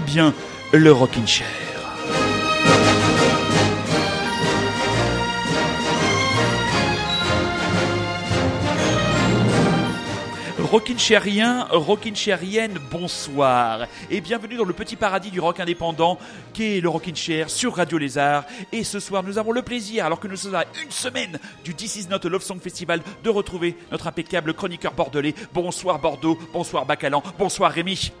Bien 0.00 0.34
le 0.72 0.92
Rockin' 0.92 1.26
Chair. 1.26 1.46
Rockin' 10.58 11.66
Rockinchérien, 11.70 12.68
bonsoir 12.90 13.86
et 14.10 14.20
bienvenue 14.20 14.56
dans 14.56 14.64
le 14.64 14.74
petit 14.74 14.96
paradis 14.96 15.30
du 15.30 15.40
rock 15.40 15.60
indépendant 15.60 16.18
qu'est 16.52 16.80
le 16.80 16.88
Rockin' 16.90 17.16
Chair 17.16 17.48
sur 17.48 17.74
Radio 17.74 17.96
Lézard. 17.96 18.44
Et 18.72 18.84
ce 18.84 19.00
soir, 19.00 19.22
nous 19.22 19.38
avons 19.38 19.52
le 19.52 19.62
plaisir, 19.62 20.04
alors 20.04 20.20
que 20.20 20.28
nous 20.28 20.36
sommes 20.36 20.56
à 20.56 20.64
une 20.84 20.90
semaine 20.90 21.38
du 21.64 21.74
This 21.74 21.96
Is 21.96 22.08
Not 22.08 22.26
a 22.26 22.28
Love 22.28 22.42
Song 22.42 22.60
Festival, 22.60 23.00
de 23.24 23.30
retrouver 23.30 23.76
notre 23.90 24.06
impeccable 24.06 24.52
chroniqueur 24.52 24.92
bordelais. 24.92 25.34
Bonsoir 25.54 25.98
Bordeaux, 25.98 26.38
bonsoir 26.52 26.84
Bacalan, 26.84 27.22
bonsoir 27.38 27.72
Rémi. 27.72 28.12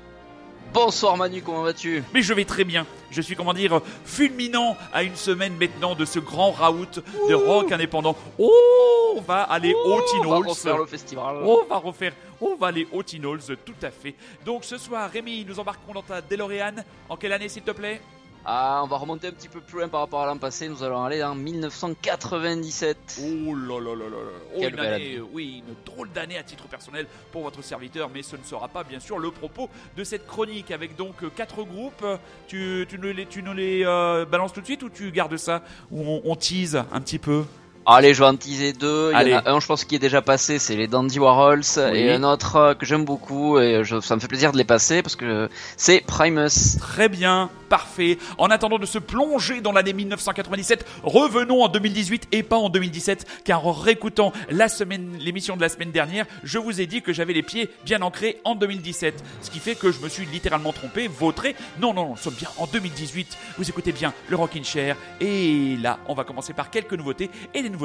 Bonsoir 0.72 1.16
Manu, 1.16 1.42
comment 1.42 1.62
vas-tu? 1.62 2.04
Mais 2.12 2.20
je 2.20 2.34
vais 2.34 2.44
très 2.44 2.64
bien. 2.64 2.86
Je 3.10 3.22
suis, 3.22 3.34
comment 3.34 3.54
dire, 3.54 3.80
fulminant 4.04 4.76
à 4.92 5.02
une 5.02 5.16
semaine 5.16 5.54
maintenant 5.58 5.94
de 5.94 6.04
ce 6.04 6.18
grand 6.18 6.50
raout 6.50 7.02
de 7.28 7.34
rock 7.34 7.72
indépendant. 7.72 8.14
Oh, 8.38 9.14
on 9.16 9.20
va 9.22 9.42
aller 9.42 9.72
au 9.72 10.00
Teen 10.02 10.26
On 10.26 10.40
va 10.40 10.48
refaire 10.48 10.76
le 10.76 10.86
festival. 10.86 11.36
On 11.42 11.64
va 11.64 11.76
refaire, 11.78 12.12
on 12.40 12.54
va 12.54 12.66
aller 12.68 12.86
au 12.92 13.00
Halls, 13.00 13.56
tout 13.64 13.74
à 13.82 13.90
fait. 13.90 14.14
Donc 14.44 14.64
ce 14.64 14.76
soir, 14.76 15.10
Rémi, 15.10 15.44
nous 15.48 15.58
embarquons 15.58 15.94
dans 15.94 16.02
ta 16.02 16.20
DeLorean. 16.20 16.74
En 17.08 17.16
quelle 17.16 17.32
année, 17.32 17.48
s'il 17.48 17.62
te 17.62 17.70
plaît? 17.70 18.00
Ah, 18.44 18.80
on 18.82 18.86
va 18.86 18.96
remonter 18.96 19.28
un 19.28 19.32
petit 19.32 19.48
peu 19.48 19.60
plus 19.60 19.78
loin 19.78 19.88
par 19.88 20.00
rapport 20.00 20.22
à 20.22 20.26
l'an 20.26 20.38
passé. 20.38 20.68
Nous 20.68 20.82
allons 20.82 21.04
aller 21.04 21.22
en 21.22 21.34
1997. 21.34 23.20
Oh 23.20 23.54
là 23.54 23.80
là 23.80 23.94
là 23.94 24.04
là 24.08 24.16
Oh, 24.56 24.60
une 24.60 24.78
année, 24.78 25.20
oui, 25.32 25.62
une 25.66 25.74
drôle 25.84 26.10
d'année 26.12 26.38
à 26.38 26.42
titre 26.42 26.66
personnel 26.68 27.06
pour 27.30 27.42
votre 27.42 27.62
serviteur, 27.62 28.10
mais 28.12 28.22
ce 28.22 28.36
ne 28.36 28.42
sera 28.42 28.68
pas 28.68 28.84
bien 28.84 29.00
sûr 29.00 29.18
le 29.18 29.30
propos 29.30 29.68
de 29.96 30.04
cette 30.04 30.26
chronique 30.26 30.70
avec 30.70 30.96
donc 30.96 31.16
quatre 31.34 31.62
groupes. 31.62 32.04
Tu, 32.46 32.86
tu 32.88 32.98
nous 32.98 33.12
les, 33.12 33.26
tu 33.26 33.42
nous 33.42 33.52
les 33.52 33.84
euh, 33.84 34.24
balances 34.24 34.52
tout 34.52 34.60
de 34.60 34.66
suite 34.66 34.82
ou 34.82 34.88
tu 34.88 35.10
gardes 35.10 35.36
ça 35.36 35.62
ou 35.90 36.00
on, 36.00 36.22
on 36.24 36.36
tease 36.36 36.76
un 36.76 37.00
petit 37.00 37.18
peu? 37.18 37.44
Allez, 37.90 38.12
je 38.12 38.18
vais 38.18 38.28
en 38.28 38.36
teaser 38.36 38.74
deux. 38.74 39.12
Il 39.14 39.28
y 39.28 39.34
en 39.34 39.38
a 39.38 39.50
un, 39.50 39.60
je 39.60 39.66
pense, 39.66 39.86
qui 39.86 39.94
est 39.94 39.98
déjà 39.98 40.20
passé, 40.20 40.58
c'est 40.58 40.76
les 40.76 40.88
Dandy 40.88 41.18
Warhols, 41.18 41.62
et 41.94 42.12
un 42.12 42.22
autre 42.22 42.56
euh, 42.56 42.74
que 42.74 42.84
j'aime 42.84 43.06
beaucoup, 43.06 43.58
et 43.58 43.82
je, 43.82 43.98
ça 44.00 44.14
me 44.14 44.20
fait 44.20 44.28
plaisir 44.28 44.52
de 44.52 44.58
les 44.58 44.64
passer 44.64 45.00
parce 45.02 45.16
que 45.16 45.48
c'est 45.78 46.02
Primus. 46.06 46.76
Très 46.78 47.08
bien, 47.08 47.48
parfait. 47.70 48.18
En 48.36 48.48
attendant 48.48 48.78
de 48.78 48.84
se 48.84 48.98
plonger 48.98 49.62
dans 49.62 49.72
l'année 49.72 49.94
1997, 49.94 50.84
revenons 51.02 51.62
en 51.62 51.68
2018 51.68 52.28
et 52.30 52.42
pas 52.42 52.58
en 52.58 52.68
2017, 52.68 53.26
car 53.44 53.66
en 53.66 53.72
réécoutant 53.72 54.34
la 54.50 54.68
semaine, 54.68 55.16
l'émission 55.18 55.56
de 55.56 55.62
la 55.62 55.70
semaine 55.70 55.90
dernière, 55.90 56.26
je 56.44 56.58
vous 56.58 56.82
ai 56.82 56.86
dit 56.86 57.00
que 57.00 57.14
j'avais 57.14 57.32
les 57.32 57.42
pieds 57.42 57.70
bien 57.86 58.02
ancrés 58.02 58.38
en 58.44 58.54
2017, 58.54 59.24
ce 59.40 59.50
qui 59.50 59.60
fait 59.60 59.76
que 59.76 59.92
je 59.92 60.00
me 60.00 60.10
suis 60.10 60.26
littéralement 60.26 60.74
trompé, 60.74 61.08
vautré. 61.08 61.56
Non, 61.80 61.94
non, 61.94 62.02
non, 62.02 62.10
nous 62.10 62.16
sommes 62.18 62.34
bien 62.34 62.50
en 62.58 62.66
2018. 62.66 63.38
Vous 63.56 63.66
écoutez 63.66 63.92
bien 63.92 64.12
le 64.28 64.36
Rockin' 64.36 64.62
Chair, 64.62 64.94
et 65.22 65.78
là, 65.80 66.00
on 66.06 66.12
va 66.12 66.24
commencer 66.24 66.52
par 66.52 66.68
quelques 66.68 66.92
nouveautés 66.92 67.30
et 67.54 67.62
des 67.62 67.70
nouveautés 67.70 67.77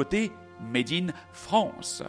made 0.60 0.92
in 0.92 1.12
France. 1.32 2.02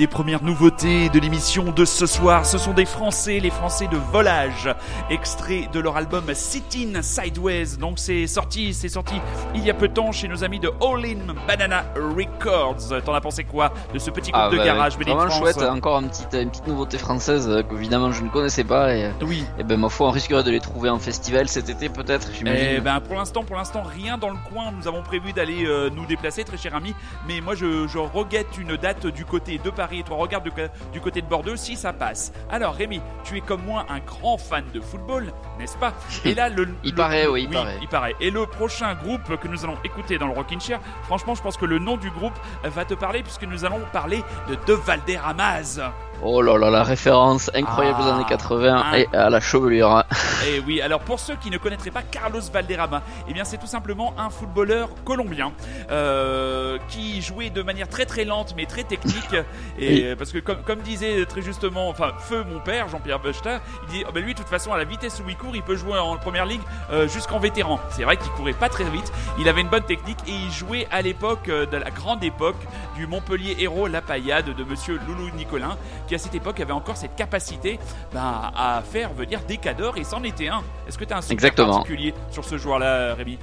Des 0.00 0.06
premières 0.06 0.42
nouveautés 0.42 1.10
de 1.10 1.20
l'émission 1.20 1.72
de 1.72 1.84
ce 1.84 2.06
soir, 2.06 2.46
ce 2.46 2.56
sont 2.56 2.72
des 2.72 2.86
Français, 2.86 3.38
les 3.38 3.50
Français 3.50 3.86
de 3.86 3.98
Volage, 3.98 4.74
extrait 5.10 5.68
de 5.74 5.78
leur 5.78 5.98
album 5.98 6.24
Sitting 6.32 7.02
Sideways. 7.02 7.76
Donc 7.78 7.98
c'est 7.98 8.26
sorti, 8.26 8.72
c'est 8.72 8.88
sorti 8.88 9.16
il 9.54 9.62
y 9.62 9.68
a 9.68 9.74
peu 9.74 9.88
de 9.88 9.92
temps 9.92 10.10
chez 10.10 10.26
nos 10.26 10.42
amis 10.42 10.58
de 10.58 10.68
All 10.80 11.04
In 11.04 11.34
Banana 11.46 11.84
Records. 11.94 13.02
T'en 13.04 13.12
as 13.12 13.20
pensé 13.20 13.44
quoi 13.44 13.74
de 13.92 13.98
ce 13.98 14.10
petit 14.10 14.30
groupe 14.30 14.44
ah, 14.46 14.50
de 14.50 14.56
bah, 14.56 14.64
garage 14.64 14.96
Vraiment 14.96 15.28
chouette, 15.28 15.58
encore 15.58 16.00
une 16.00 16.08
petite, 16.08 16.32
une 16.32 16.48
petite 16.48 16.66
nouveauté 16.66 16.96
française 16.96 17.46
euh, 17.50 17.62
qu'évidemment 17.62 18.10
je 18.10 18.22
ne 18.22 18.30
connaissais 18.30 18.64
pas 18.64 18.94
et, 18.94 19.10
oui. 19.20 19.44
et 19.58 19.64
ben 19.64 19.78
ma 19.78 19.90
foi 19.90 20.08
on 20.08 20.12
risquerait 20.12 20.44
de 20.44 20.50
les 20.50 20.60
trouver 20.60 20.88
en 20.88 20.98
festival 20.98 21.46
cet 21.46 21.68
été 21.68 21.90
peut-être, 21.90 22.30
j'imagine. 22.32 22.68
Eh 22.76 22.80
ben 22.80 23.00
pour 23.00 23.16
l'instant, 23.16 23.44
pour 23.44 23.56
l'instant 23.56 23.82
rien 23.82 24.16
dans 24.16 24.30
le 24.30 24.38
coin. 24.50 24.72
Nous 24.72 24.88
avons 24.88 25.02
prévu 25.02 25.34
d'aller 25.34 25.66
euh, 25.66 25.90
nous 25.94 26.06
déplacer, 26.06 26.44
très 26.44 26.56
cher 26.56 26.74
ami. 26.74 26.94
Mais 27.28 27.42
moi 27.42 27.54
je, 27.54 27.86
je 27.86 27.98
reguette 27.98 28.56
une 28.56 28.78
date 28.78 29.06
du 29.06 29.26
côté 29.26 29.60
de 29.62 29.68
Paris 29.68 29.89
et 29.98 30.02
toi 30.02 30.16
regarde 30.16 30.48
du, 30.92 31.00
côté 31.00 31.22
de 31.22 31.26
Bordeaux 31.26 31.56
si 31.56 31.76
ça 31.76 31.92
passe. 31.92 32.32
Alors 32.50 32.74
Rémi, 32.74 33.00
tu 33.24 33.36
es 33.36 33.40
comme 33.40 33.62
moi 33.64 33.86
un 33.88 33.98
grand 34.00 34.38
fan 34.38 34.64
de 34.72 34.80
football, 34.80 35.32
n'est-ce 35.58 35.76
pas? 35.76 35.94
Et 36.24 36.34
là 36.34 36.48
le, 36.48 36.68
il 36.84 36.94
paraît, 36.94 37.26
oui, 37.26 37.44
il 37.44 37.50
paraît. 37.50 37.78
Il 37.82 37.88
paraît. 37.88 38.14
Et 38.20 38.30
le 38.30 38.46
prochain 38.46 38.94
groupe 38.94 39.36
que 39.40 39.48
nous 39.48 39.64
allons 39.64 39.78
écouter 39.84 40.18
dans 40.18 40.26
le 40.26 40.34
Rockin' 40.34 40.60
Chair, 40.60 40.80
franchement, 41.04 41.34
je 41.34 41.42
pense 41.42 41.56
que 41.56 41.66
le 41.66 41.78
nom 41.78 41.96
du 41.96 42.10
groupe 42.10 42.38
va 42.64 42.84
te 42.84 42.94
parler 42.94 43.22
puisque 43.22 43.44
nous 43.44 43.64
allons 43.64 43.80
parler 43.92 44.22
de 44.48 44.56
De 44.66 44.74
Valderramas. 44.74 45.80
Oh 46.22 46.42
là 46.42 46.58
là, 46.58 46.68
la 46.68 46.82
référence 46.82 47.50
incroyable 47.54 48.02
aux 48.02 48.06
années 48.06 48.26
80 48.28 48.82
ah. 48.84 48.98
et 48.98 49.08
à 49.14 49.30
la 49.30 49.40
chevelure. 49.40 50.04
Et 50.44 50.56
eh 50.56 50.60
oui, 50.60 50.82
alors 50.82 51.00
pour 51.00 51.18
ceux 51.18 51.34
qui 51.36 51.50
ne 51.50 51.56
connaîtraient 51.56 51.90
pas 51.90 52.02
Carlos 52.02 52.42
Valderrama, 52.52 53.02
eh 53.26 53.32
bien 53.32 53.44
c'est 53.44 53.56
tout 53.56 53.66
simplement 53.66 54.12
un 54.18 54.28
footballeur 54.28 54.90
colombien 55.04 55.52
euh, 55.90 56.76
qui 56.88 57.22
jouait 57.22 57.48
de 57.48 57.62
manière 57.62 57.88
très 57.88 58.04
très 58.04 58.26
lente 58.26 58.52
mais 58.54 58.66
très 58.66 58.84
technique. 58.84 59.34
Et 59.78 60.14
parce 60.16 60.30
que 60.32 60.38
comme, 60.38 60.62
comme, 60.62 60.80
disait 60.80 61.24
très 61.24 61.40
justement, 61.40 61.88
enfin 61.88 62.12
feu 62.18 62.44
mon 62.44 62.60
père 62.60 62.88
Jean-Pierre 62.88 63.20
Buchter, 63.20 63.56
il 63.86 63.92
dit 63.92 64.04
oh 64.06 64.12
ben 64.12 64.22
lui 64.22 64.34
de 64.34 64.38
toute 64.38 64.48
façon 64.48 64.72
à 64.72 64.78
la 64.78 64.84
vitesse 64.84 65.22
où 65.24 65.28
il 65.28 65.36
court, 65.36 65.56
il 65.56 65.62
peut 65.62 65.76
jouer 65.76 65.98
en 65.98 66.16
première 66.18 66.44
ligue 66.44 66.60
euh, 66.90 67.08
jusqu'en 67.08 67.38
vétéran. 67.38 67.80
C'est 67.90 68.04
vrai 68.04 68.18
qu'il 68.18 68.30
courait 68.32 68.52
pas 68.52 68.68
très 68.68 68.84
vite, 68.84 69.10
il 69.38 69.48
avait 69.48 69.62
une 69.62 69.68
bonne 69.68 69.84
technique 69.84 70.18
et 70.26 70.32
il 70.32 70.50
jouait 70.52 70.86
à 70.90 71.00
l'époque 71.00 71.48
euh, 71.48 71.64
de 71.64 71.78
la 71.78 71.90
grande 71.90 72.22
époque 72.22 72.60
du 72.94 73.06
Montpellier 73.06 73.56
héros 73.60 73.86
La 73.86 74.02
Paillade 74.02 74.54
de 74.54 74.64
Monsieur 74.64 75.00
Loulou 75.06 75.30
Nicolin 75.34 75.78
qui 76.10 76.16
à 76.16 76.18
cette 76.18 76.34
époque 76.34 76.58
avait 76.58 76.72
encore 76.72 76.96
cette 76.96 77.14
capacité 77.14 77.78
ben, 78.12 78.50
à 78.56 78.82
faire 78.82 79.12
venir 79.12 79.40
des 79.46 79.58
cadors 79.58 79.96
et 79.96 80.02
c'en 80.02 80.24
était 80.24 80.48
un. 80.48 80.60
Est-ce 80.88 80.98
que 80.98 81.04
tu 81.04 81.14
as 81.14 81.18
un 81.18 81.20
souvenir 81.20 81.54
particulier 81.54 82.12
sur 82.32 82.44
ce 82.44 82.58
joueur-là, 82.58 83.14
Rémi? 83.14 83.38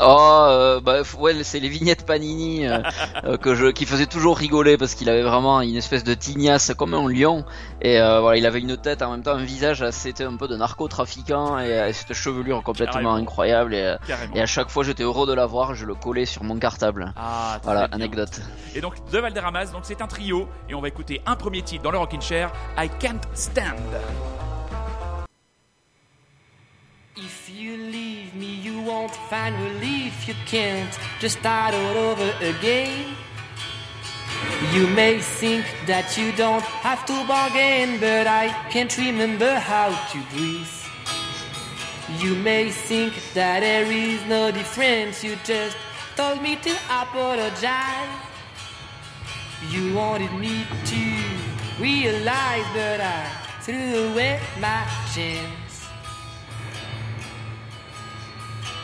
Oh, 0.00 0.46
euh, 0.48 0.80
bah 0.80 1.02
ouais, 1.18 1.42
c'est 1.44 1.60
les 1.60 1.68
vignettes 1.68 2.04
Panini 2.06 2.66
euh, 2.66 2.80
euh, 3.24 3.36
que 3.36 3.54
je, 3.54 3.66
qui 3.66 3.86
faisaient 3.86 4.06
toujours 4.06 4.36
rigoler 4.36 4.76
parce 4.76 4.94
qu'il 4.94 5.08
avait 5.08 5.22
vraiment 5.22 5.60
une 5.60 5.76
espèce 5.76 6.04
de 6.04 6.14
tignasse 6.14 6.72
comme 6.76 6.94
un 6.94 7.08
lion 7.08 7.44
et 7.80 7.98
voilà, 7.98 8.36
il 8.36 8.46
avait 8.46 8.60
une 8.60 8.76
tête 8.76 9.02
en 9.02 9.10
même 9.10 9.22
temps 9.22 9.32
un 9.32 9.44
visage, 9.44 9.84
c'était 9.90 10.24
un 10.24 10.36
peu 10.36 10.48
de 10.48 10.56
narcotrafiquant 10.56 11.58
et, 11.58 11.92
cette 11.92 12.14
chevelure 12.14 12.62
complètement 12.62 13.14
incroyable 13.14 13.74
et, 13.74 13.96
et, 14.34 14.40
à 14.40 14.46
chaque 14.46 14.70
fois 14.70 14.84
j'étais 14.84 15.02
heureux 15.02 15.26
de 15.26 15.34
la 15.34 15.46
voir, 15.46 15.74
je 15.74 15.84
le 15.84 15.94
collais 15.94 16.26
sur 16.26 16.44
mon 16.44 16.58
cartable. 16.58 17.12
Ah, 17.16 17.58
voilà, 17.62 17.88
anecdote. 17.92 18.40
Et 18.74 18.80
donc 18.80 18.94
de 19.10 19.18
Valderramas, 19.18 19.66
donc 19.66 19.82
c'est 19.84 20.00
un 20.00 20.06
trio 20.06 20.48
et 20.68 20.74
on 20.74 20.80
va 20.80 20.88
écouter 20.88 21.20
un 21.26 21.36
premier 21.36 21.62
titre 21.62 21.82
dans 21.82 21.90
le 21.90 21.98
Rockin' 21.98 22.20
Chair, 22.20 22.52
I 22.78 22.88
Can't 23.00 23.20
Stand. 23.34 23.76
If 27.14 27.50
you 27.54 27.76
leave 27.76 28.34
me, 28.34 28.46
you 28.46 28.80
won't 28.80 29.14
find 29.14 29.54
relief. 29.62 30.26
You 30.26 30.34
can't 30.46 30.98
just 31.20 31.40
start 31.40 31.74
all 31.74 31.96
over 31.98 32.32
again. 32.40 33.14
You 34.72 34.86
may 34.86 35.18
think 35.18 35.66
that 35.86 36.16
you 36.16 36.32
don't 36.32 36.62
have 36.62 37.04
to 37.04 37.26
bargain, 37.28 38.00
but 38.00 38.26
I 38.26 38.48
can't 38.70 38.96
remember 38.96 39.56
how 39.56 39.90
to 39.90 40.18
breathe. 40.34 40.66
You 42.18 42.34
may 42.36 42.70
think 42.70 43.12
that 43.34 43.60
there 43.60 43.84
is 43.92 44.24
no 44.26 44.50
difference, 44.50 45.22
you 45.22 45.36
just 45.44 45.76
told 46.16 46.40
me 46.40 46.56
to 46.56 46.72
apologize. 46.88 48.08
You 49.68 49.94
wanted 49.94 50.32
me 50.32 50.64
to 50.86 51.02
realize, 51.78 52.64
but 52.72 53.02
I 53.02 53.28
threw 53.60 54.12
away 54.12 54.40
my 54.58 54.88
chance. 55.14 55.61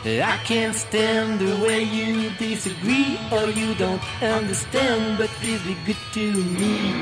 I 0.05 0.37
can't 0.45 0.73
stand 0.73 1.39
the 1.39 1.59
way 1.65 1.83
you 1.83 2.29
disagree 2.37 3.19
or 3.33 3.47
you 3.49 3.75
don't 3.75 4.01
understand, 4.23 5.17
but 5.17 5.27
please 5.41 5.61
be 5.63 5.75
good 5.85 5.97
to 6.13 6.33
me. 6.55 6.93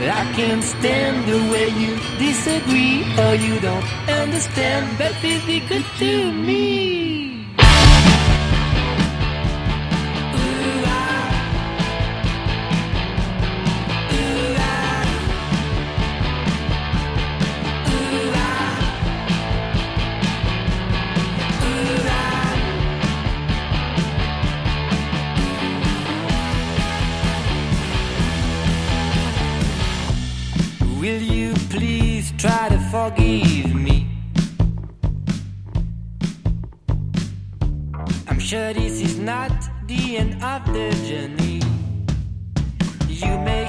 I 0.00 0.32
can't 0.34 0.64
stand 0.64 1.28
the 1.28 1.38
way 1.52 1.68
you 1.68 1.94
disagree 2.18 3.04
or 3.22 3.34
you 3.36 3.60
don't 3.60 3.84
understand, 4.10 4.98
but 4.98 5.12
please 5.22 5.46
be 5.46 5.60
good 5.60 5.84
to 5.98 6.32
me. 6.32 7.23
This 38.54 39.00
is 39.00 39.18
not 39.18 39.50
the 39.88 40.16
end 40.16 40.40
of 40.40 40.64
the 40.72 40.90
journey. 41.08 41.60
You 43.08 43.36
may 43.40 43.66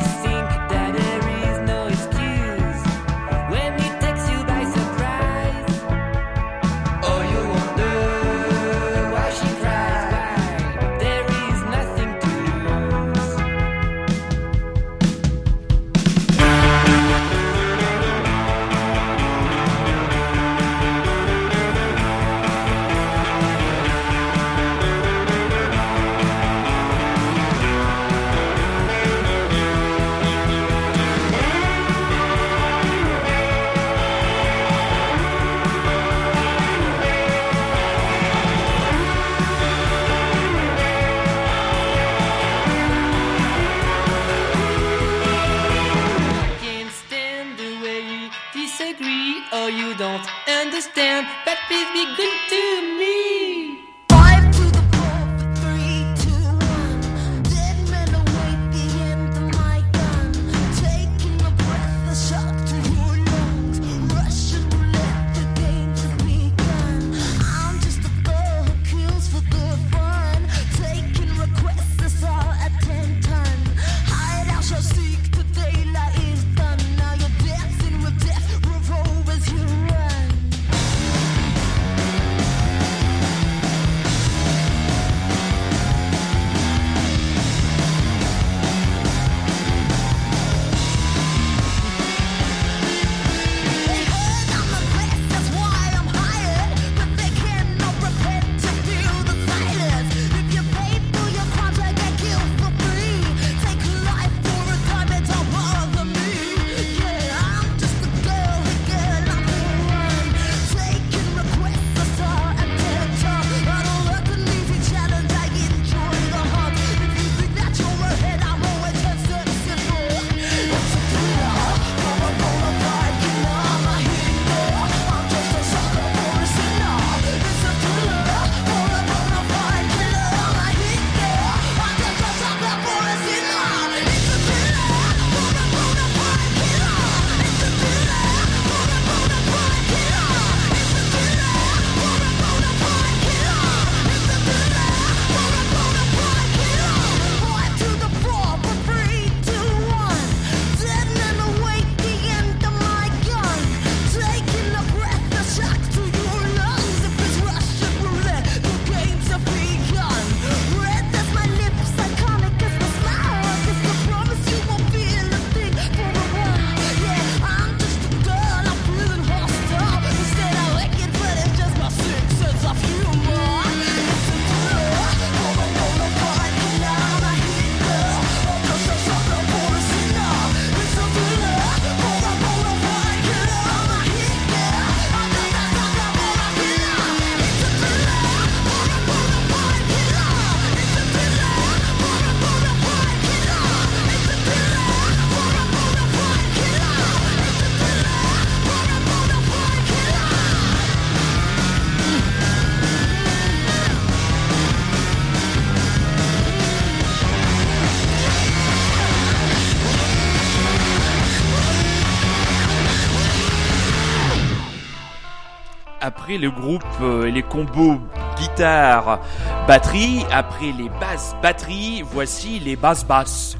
après 216.25 216.39
le 216.39 216.49
groupe 216.49 216.83
euh, 217.03 217.27
et 217.27 217.31
les 217.31 217.43
combos 217.43 217.99
guitare 218.35 219.19
batterie, 219.67 220.25
après 220.31 220.71
les 220.71 220.89
basses 220.99 221.35
batterie, 221.39 222.03
voici 222.03 222.57
les 222.57 222.75
basses 222.75 223.05
basses. 223.05 223.55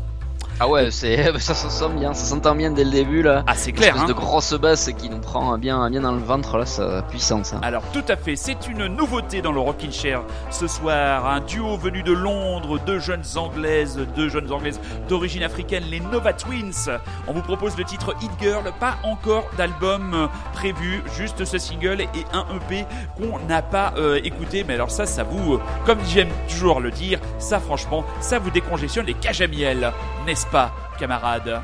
Ah 0.57 0.69
ouais, 0.69 0.89
c'est 0.89 1.37
ça, 1.39 1.53
se 1.53 1.67
sent 1.69 1.89
bien, 1.97 2.13
ça 2.13 2.23
s'entend 2.25 2.55
bien 2.55 2.71
dès 2.71 2.85
le 2.85 2.91
début 2.91 3.21
là. 3.21 3.43
Ah 3.45 3.55
c'est 3.55 3.73
clair. 3.73 3.95
Une 3.95 4.03
Hein 4.03 4.05
de 4.05 4.13
grosse 4.13 4.53
basse 4.53 4.89
qui 4.97 5.09
nous 5.09 5.19
prend 5.19 5.57
bien, 5.57 5.89
bien 5.89 6.01
dans 6.01 6.13
le 6.13 6.19
ventre 6.19 6.57
là, 6.57 6.65
sa 6.65 7.01
puissance. 7.01 7.51
hein. 7.53 7.59
Alors 7.61 7.83
tout 7.91 8.03
à 8.07 8.15
fait, 8.15 8.37
c'est 8.37 8.67
une 8.69 8.85
nouveauté 8.87 9.41
dans 9.41 9.51
le 9.51 9.59
Rockin' 9.59 9.91
Chair. 9.91 10.21
Ce 10.51 10.67
soir, 10.67 11.27
un 11.27 11.41
duo 11.41 11.75
venu 11.77 12.03
de 12.03 12.13
Londres, 12.13 12.79
deux 12.85 12.99
jeunes 12.99 13.23
anglaises, 13.35 13.99
deux 14.15 14.29
jeunes 14.29 14.49
anglaises 14.51 14.79
d'origine 15.09 15.43
africaine, 15.43 15.83
les 15.91 15.99
Nova 15.99 16.31
Twins. 16.31 16.89
On 17.27 17.33
vous 17.33 17.41
propose 17.41 17.75
le 17.77 17.83
titre 17.83 18.15
Hit 18.21 18.31
Girl, 18.39 18.63
pas 18.79 18.95
encore 19.03 19.49
d'album 19.57 20.13
euh, 20.13 20.27
prévu, 20.53 21.03
juste 21.17 21.43
ce 21.43 21.57
single 21.57 21.99
et 22.01 22.25
un 22.31 22.45
EP 22.55 22.85
qu'on 23.17 23.39
n'a 23.47 23.61
pas 23.61 23.93
euh, 23.97 24.21
écouté. 24.23 24.63
Mais 24.65 24.75
alors 24.75 24.91
ça, 24.91 25.05
ça 25.05 25.23
vous, 25.23 25.55
euh, 25.55 25.59
comme 25.85 25.99
j'aime 26.07 26.29
toujours 26.47 26.79
le 26.79 26.91
dire, 26.91 27.19
ça 27.39 27.59
franchement, 27.59 28.05
ça 28.21 28.39
vous 28.39 28.51
décongestionne 28.51 29.05
les 29.05 29.13
cages 29.15 29.41
à 29.41 29.47
miel, 29.47 29.91
n'est-ce 30.25 30.44
pas, 30.51 30.71
camarades 30.97 31.61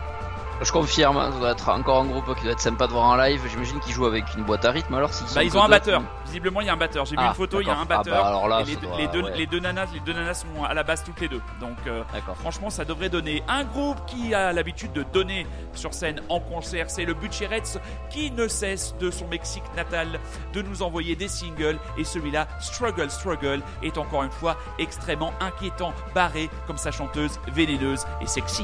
Je 0.64 0.72
confirme, 0.72 1.18
hein, 1.18 1.32
ça 1.34 1.40
doit 1.40 1.52
être 1.52 1.70
encore 1.70 2.02
un 2.04 2.06
groupe 2.06 2.36
qui 2.36 2.44
doit 2.44 2.52
être 2.52 2.60
sympa 2.60 2.86
de 2.86 2.92
voir 2.92 3.06
en 3.06 3.16
live. 3.16 3.42
J'imagine 3.50 3.80
qu'ils 3.80 3.94
jouent 3.94 4.06
avec 4.06 4.26
une 4.38 4.44
boîte 4.44 4.64
à 4.64 4.70
rythme 4.70 4.94
alors 4.94 5.12
s'ils 5.12 5.26
Bah, 5.34 5.44
ils 5.44 5.58
ont 5.58 5.64
un 5.64 5.68
batteur. 5.70 6.04
Visiblement, 6.26 6.62
il 6.62 6.68
y 6.68 6.70
a 6.70 6.74
un 6.74 6.78
batteur. 6.78 7.04
J'ai 7.06 7.16
vu 7.16 7.18
Ah, 7.20 7.30
une 7.30 7.34
photo, 7.34 7.62
il 7.62 7.68
y 7.68 7.70
a 7.72 7.74
un. 7.74 7.82
Ah, 7.82 7.86
batteur. 7.86 8.22
bah, 8.22 8.28
alors 8.28 8.48
là, 8.48 8.62
et 8.62 8.66
les, 8.66 8.76
deux- 8.76 8.88
doit- 8.88 8.98
les 8.98 9.08
deux, 9.08 9.22
ouais. 9.24 9.38
les 9.38 9.48
deux 9.48 9.60
nanas, 9.60 9.88
les 9.92 10.00
deux 10.02 10.14
nanas 10.14 10.36
sont 10.36 10.64
à 10.64 10.74
la 10.76 10.84
base 10.84 11.04
toutes 11.04 11.20
les 11.20 11.28
deux. 11.28 11.42
Donc, 11.60 11.78
euh, 11.88 12.04
franchement, 12.40 12.70
ça 12.70 12.86
devrait 12.86 13.10
donner 13.10 13.44
un 13.48 13.64
groupe 13.64 13.98
qui 14.06 14.36
a 14.36 14.54
l'habitude 14.54 14.94
de 14.94 15.02
donner 15.02 15.48
sur 15.74 15.96
scène 15.96 16.22
en 16.30 16.40
concert. 16.40 16.92
C'est 16.92 17.06
le 17.06 17.16
Butcherets 17.16 17.64
qui 18.12 18.30
ne 18.30 18.48
cesse 18.48 18.96
de 19.00 19.10
son 19.10 19.28
Mexique 19.28 19.64
natal 19.76 20.20
de 20.54 20.62
nous 20.62 20.84
envoyer 20.84 21.16
des 21.16 21.28
singles. 21.28 21.80
Et 21.98 22.04
celui-là, 22.04 22.48
Struggle, 22.60 23.10
Struggle, 23.10 23.62
est 23.82 23.98
encore 23.98 24.22
une 24.24 24.32
fois 24.32 24.58
extrêmement 24.78 25.34
inquiétant, 25.40 25.92
barré 26.14 26.52
comme 26.68 26.78
sa 26.78 26.92
chanteuse 26.92 27.40
vénéneuse 27.52 28.06
et 28.22 28.28
sexy. 28.28 28.64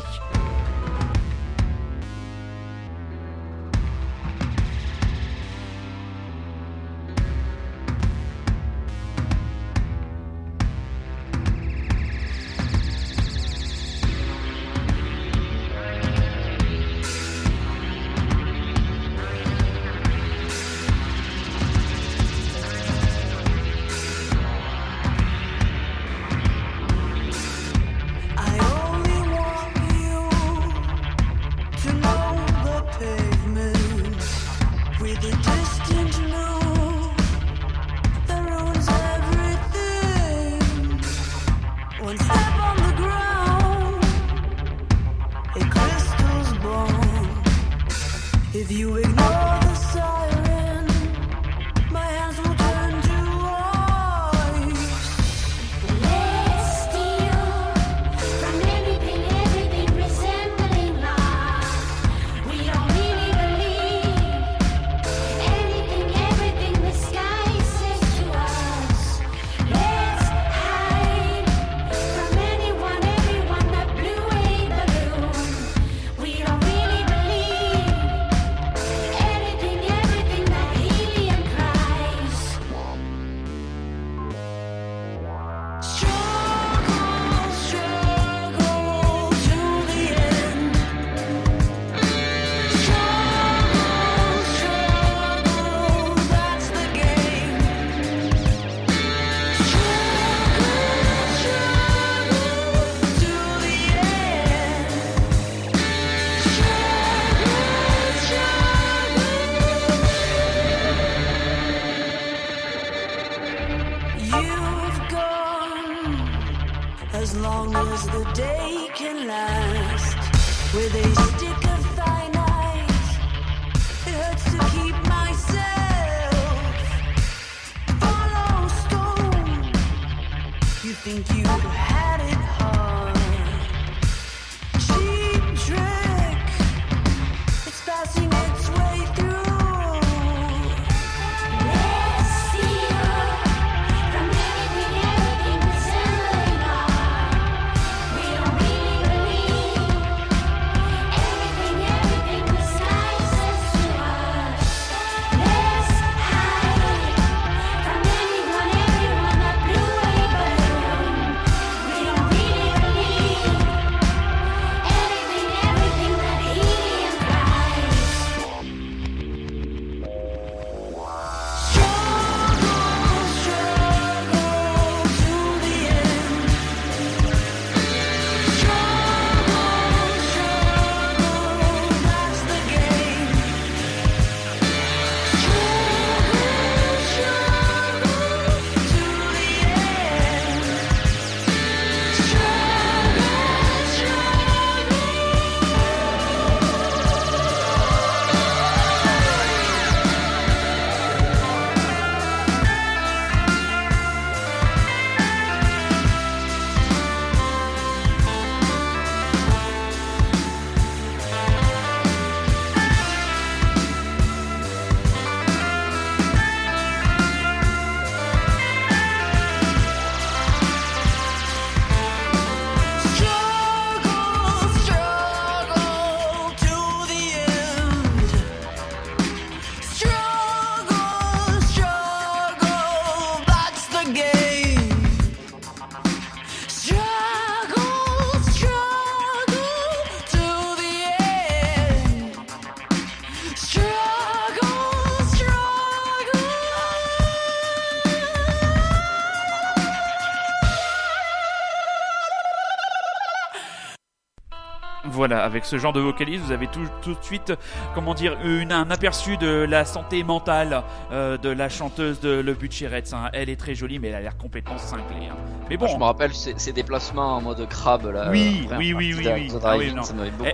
Voilà, 255.27 255.43
avec 255.43 255.65
ce 255.65 255.77
genre 255.77 255.91
de 255.91 255.99
vocalise, 255.99 256.39
vous 256.39 256.53
avez 256.53 256.67
tout, 256.67 256.87
tout 257.01 257.13
de 257.13 257.21
suite, 257.21 257.51
comment 257.93 258.13
dire, 258.13 258.37
une, 258.45 258.71
un 258.71 258.89
aperçu 258.89 259.35
de 259.35 259.65
la 259.69 259.83
santé 259.83 260.23
mentale 260.23 260.83
euh, 261.11 261.37
de 261.37 261.49
la 261.49 261.67
chanteuse 261.67 262.21
de 262.21 262.29
Le 262.39 262.53
But 262.53 262.71
Chiretz, 262.71 263.11
hein. 263.11 263.29
Elle 263.33 263.49
est 263.49 263.57
très 263.59 263.75
jolie, 263.75 263.99
mais 263.99 264.07
elle 264.07 264.15
a 264.15 264.21
l'air 264.21 264.37
complètement 264.37 264.77
cinglée. 264.77 265.27
hein. 265.29 265.35
Mais 265.69 265.75
Moi, 265.75 265.87
je 265.89 265.93
bon, 265.95 265.99
me 265.99 266.03
rappelle 266.05 266.33
ces, 266.33 266.71
déplacements 266.71 267.35
en 267.35 267.41
mode 267.41 267.67
crabe 267.67 268.05
là. 268.13 268.29
Oui, 268.31 268.69
oui, 268.77 268.93
oui, 268.93 269.13
oui, 269.17 269.27
oui. 269.27 269.51
Ah 269.65 269.75
oui, 269.77 269.93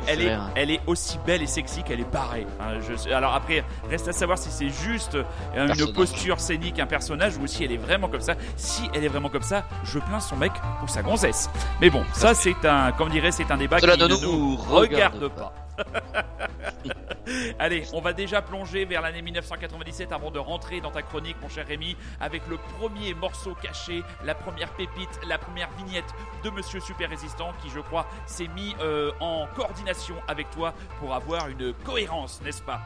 elle, 0.07 0.21
est, 0.21 0.37
elle 0.55 0.71
est 0.71 0.81
aussi 0.87 1.19
belle 1.23 1.43
et 1.43 1.47
sexy 1.47 1.83
qu'elle 1.83 1.99
est 1.99 2.11
barrée. 2.11 2.47
hein. 2.59 2.79
Je- 3.05 3.11
alors 3.13 3.35
après, 3.35 3.63
reste 3.91 4.07
à 4.07 4.11
savoir 4.13 4.39
si 4.39 4.49
c'est 4.49 4.69
juste 4.69 5.13
euh, 5.13 5.23
une 5.55 5.67
Personnage. 5.67 5.93
posture 5.93 6.39
scénique, 6.39 6.79
un 6.79 6.87
personnage, 6.87 7.37
ou 7.37 7.45
si 7.45 7.63
elle 7.63 7.73
est 7.73 7.77
vraiment 7.77 8.07
comme 8.07 8.21
ça. 8.21 8.33
Si 8.55 8.81
elle 8.95 9.03
est 9.03 9.07
vraiment 9.07 9.29
comme 9.29 9.43
ça, 9.43 9.65
je 9.83 9.99
plains 9.99 10.19
son 10.19 10.35
mec 10.37 10.51
ou 10.83 10.87
sa 10.87 11.03
gonzesse. 11.03 11.47
Mais 11.79 11.91
bon, 11.91 12.03
ça 12.13 12.33
c'est 12.33 12.55
un, 12.65 12.91
comme 12.93 13.09
dirait, 13.09 13.31
c'est 13.31 13.51
un 13.51 13.57
débat 13.57 13.77
Cela 13.79 13.95
qui 13.97 14.01
ne 14.01 14.07
nous 14.07 14.19
nous 14.21 14.57
regarde 14.63 15.15
regarde 15.15 15.27
pas. 15.29 15.53
Allez, 17.59 17.83
on 17.93 18.01
va 18.01 18.13
déjà 18.13 18.41
plonger 18.41 18.85
vers 18.85 19.01
l'année 19.01 19.21
1997 19.21 20.11
avant 20.11 20.31
de 20.31 20.39
rentrer 20.39 20.81
dans 20.81 20.91
ta 20.91 21.01
chronique, 21.01 21.37
mon 21.41 21.49
cher 21.49 21.65
Rémi, 21.65 21.95
avec 22.19 22.45
le 22.47 22.57
premier 22.57 23.13
morceau 23.13 23.55
caché, 23.61 24.03
la 24.23 24.35
première 24.35 24.71
pépite, 24.73 25.19
la 25.27 25.37
première 25.37 25.69
vignette 25.77 26.13
de 26.43 26.49
Monsieur 26.49 26.79
Super 26.79 27.09
Résistant 27.09 27.53
qui, 27.61 27.69
je 27.69 27.79
crois, 27.79 28.05
s'est 28.25 28.49
mis 28.49 28.75
euh, 28.81 29.11
en 29.19 29.47
coordination 29.55 30.15
avec 30.27 30.49
toi 30.51 30.73
pour 30.99 31.13
avoir 31.13 31.47
une 31.47 31.73
cohérence, 31.85 32.41
n'est-ce 32.43 32.61
pas? 32.61 32.81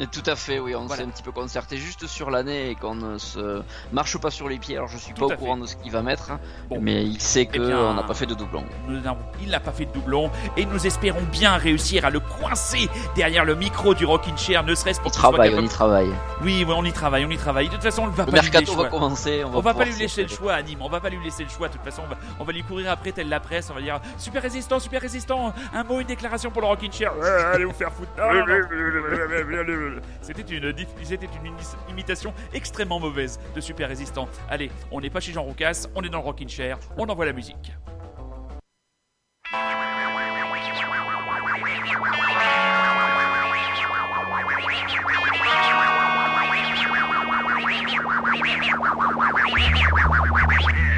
Et 0.00 0.06
tout 0.06 0.22
à 0.26 0.36
fait, 0.36 0.60
oui, 0.60 0.74
on 0.76 0.86
Voilà. 0.86 1.02
s'est 1.02 1.08
un 1.08 1.10
petit 1.10 1.24
peu 1.24 1.32
concerté 1.32 1.76
juste 1.76 2.06
sur 2.06 2.30
l'année 2.30 2.70
et 2.70 2.74
qu'on 2.76 2.94
ne 2.94 3.18
se 3.18 3.62
marche 3.92 4.16
pas 4.18 4.30
sur 4.30 4.48
les 4.48 4.58
pieds. 4.58 4.76
Alors 4.76 4.88
je 4.88 4.96
suis 4.96 5.12
Tout 5.12 5.26
pas 5.26 5.34
au 5.34 5.36
courant 5.36 5.56
de 5.56 5.66
ce 5.66 5.74
qu'il 5.74 5.90
va 5.90 6.02
mettre, 6.02 6.30
hein, 6.30 6.38
Bon. 6.70 6.78
mais 6.80 7.04
il 7.04 7.20
sait 7.20 7.48
Eh 7.52 7.58
bien, 7.58 7.78
on 7.80 7.94
n'a 7.94 8.04
pas 8.04 8.14
fait 8.14 8.26
de 8.26 8.34
doublon. 8.34 8.64
Il 9.40 9.48
n'a 9.50 9.58
pas 9.60 9.72
fait 9.72 9.86
de 9.86 9.92
doublon 9.92 10.30
et 10.56 10.64
nous 10.66 10.86
espérons 10.86 11.22
bien 11.32 11.56
réussir 11.56 12.04
à 12.04 12.10
le 12.10 12.20
coincer 12.20 12.88
derrière 13.16 13.44
le 13.44 13.56
micro 13.56 13.92
du 13.94 14.04
Rockin' 14.04 14.36
Chair, 14.38 14.62
ne 14.62 14.74
serait-ce 14.76 15.00
On 15.00 15.02
pour 15.02 15.10
qu'il 15.12 15.20
soit 15.20 15.30
travaille, 15.30 15.48
on 15.48 15.52
capable- 15.52 15.66
y 15.66 15.70
travaille. 15.70 16.10
Oui, 16.42 16.64
oui, 16.66 16.74
on 16.76 16.84
y 16.84 16.92
travaille, 16.92 17.24
on 17.26 17.30
y 17.30 17.36
travaille. 17.36 17.66
De 17.68 17.74
toute 17.74 17.82
façon, 17.82 18.02
on 18.02 18.06
ne 18.06 18.12
va 18.12 18.24
Le 18.24 18.30
pas 18.30 18.36
lui 18.38 18.42
mercato 18.42 18.60
laisser 18.66 18.76
va 18.76 18.82
choix. 18.82 18.88
commencer. 18.90 19.42
On 19.44 19.50
va, 19.50 19.58
On 19.58 19.60
va 19.62 19.74
pas 19.74 19.84
lui 19.84 19.94
laisser 19.96 20.22
le 20.22 20.28
choix 20.28 20.52
à 20.54 20.62
Nîmes, 20.62 20.78
on 20.80 20.88
va 20.88 21.00
pas 21.00 21.08
lui 21.10 21.18
laisser 21.24 21.42
le 21.42 21.50
choix. 21.50 21.66
De 21.68 21.72
toute 21.72 21.82
façon, 21.84 22.02
on 22.06 22.08
va, 22.08 22.16
on 22.38 22.44
va 22.44 22.52
lui 22.52 22.62
courir 22.62 22.90
après 22.92 23.10
telle 23.10 23.28
la 23.28 23.40
presse. 23.40 23.68
On 23.70 23.74
va 23.74 23.80
dire 23.80 24.00
super 24.16 24.42
résistant, 24.42 24.78
super 24.78 25.00
résistant. 25.02 25.52
Un 25.74 25.82
mot, 25.82 25.98
une 26.00 26.06
déclaration 26.06 26.50
pour 26.52 26.62
le 26.62 26.68
Rockin' 26.68 26.92
Chair. 26.92 27.12
Ouais, 27.18 27.28
allez 27.54 27.64
vous 27.64 27.72
faire 27.72 27.90
foutre. 27.92 28.10
C'était 30.20 30.42
une, 30.42 30.74
imitation 31.88 32.32
extrêmement 32.52 33.00
mauvaise 33.00 33.38
de 33.54 33.60
super 33.60 33.88
résistant. 33.88 34.28
Allez, 34.48 34.70
on 34.90 35.00
n'est 35.00 35.10
pas 35.10 35.20
chez 35.20 35.32
Jean 35.32 35.42
Roucas, 35.42 35.86
on 35.94 36.02
est 36.02 36.08
dans 36.08 36.18
le 36.18 36.24
Rockin' 36.24 36.48
Chair. 36.48 36.78
On 36.96 37.06
envoie 37.08 37.26
la 37.26 37.32
musique. 37.32 37.72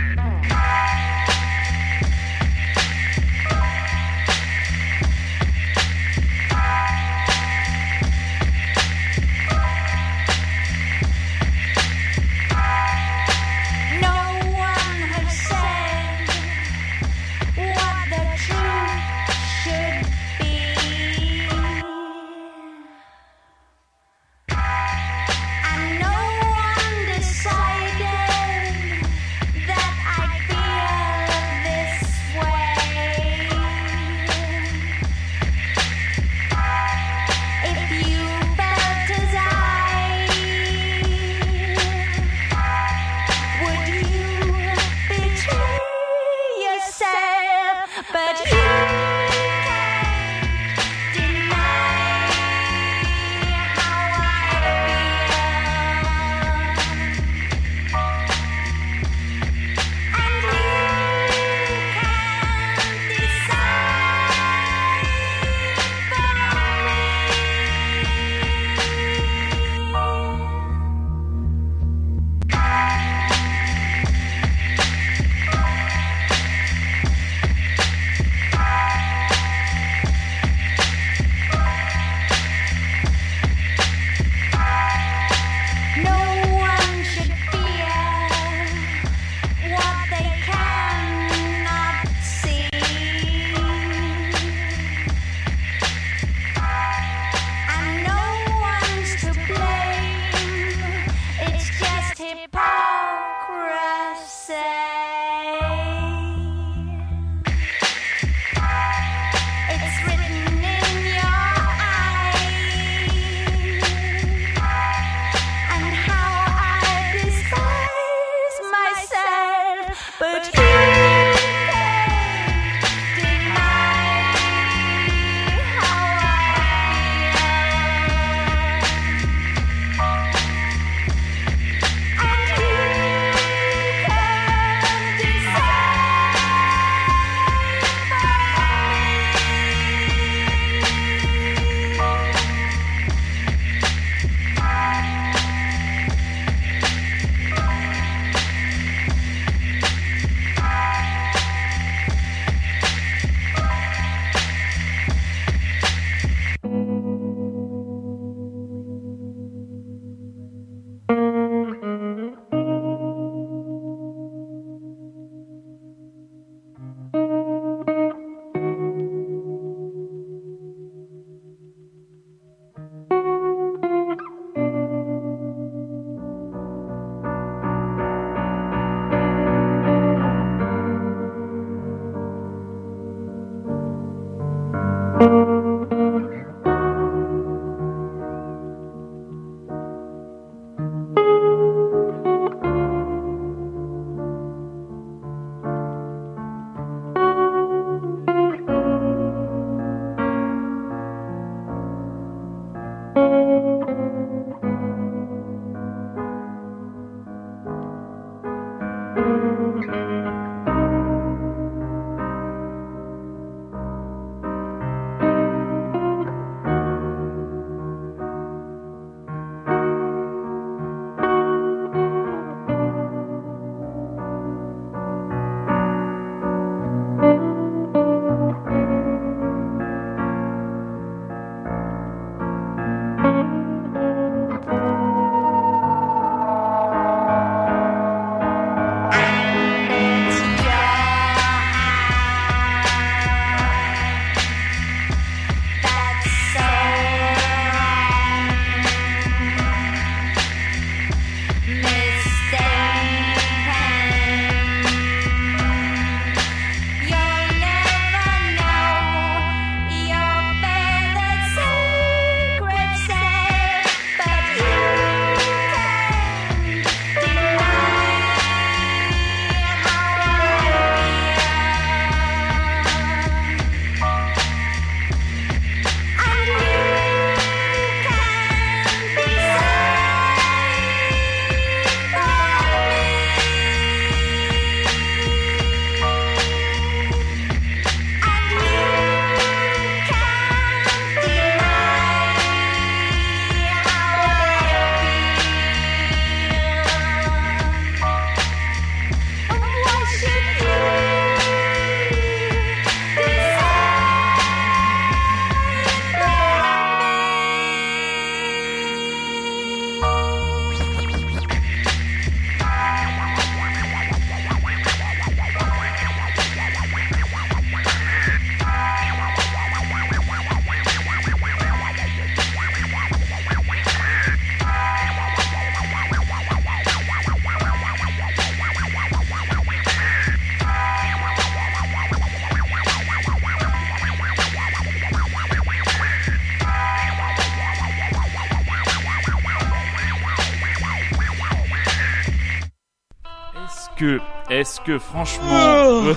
que 344.90 344.98
franchement, 344.98 346.03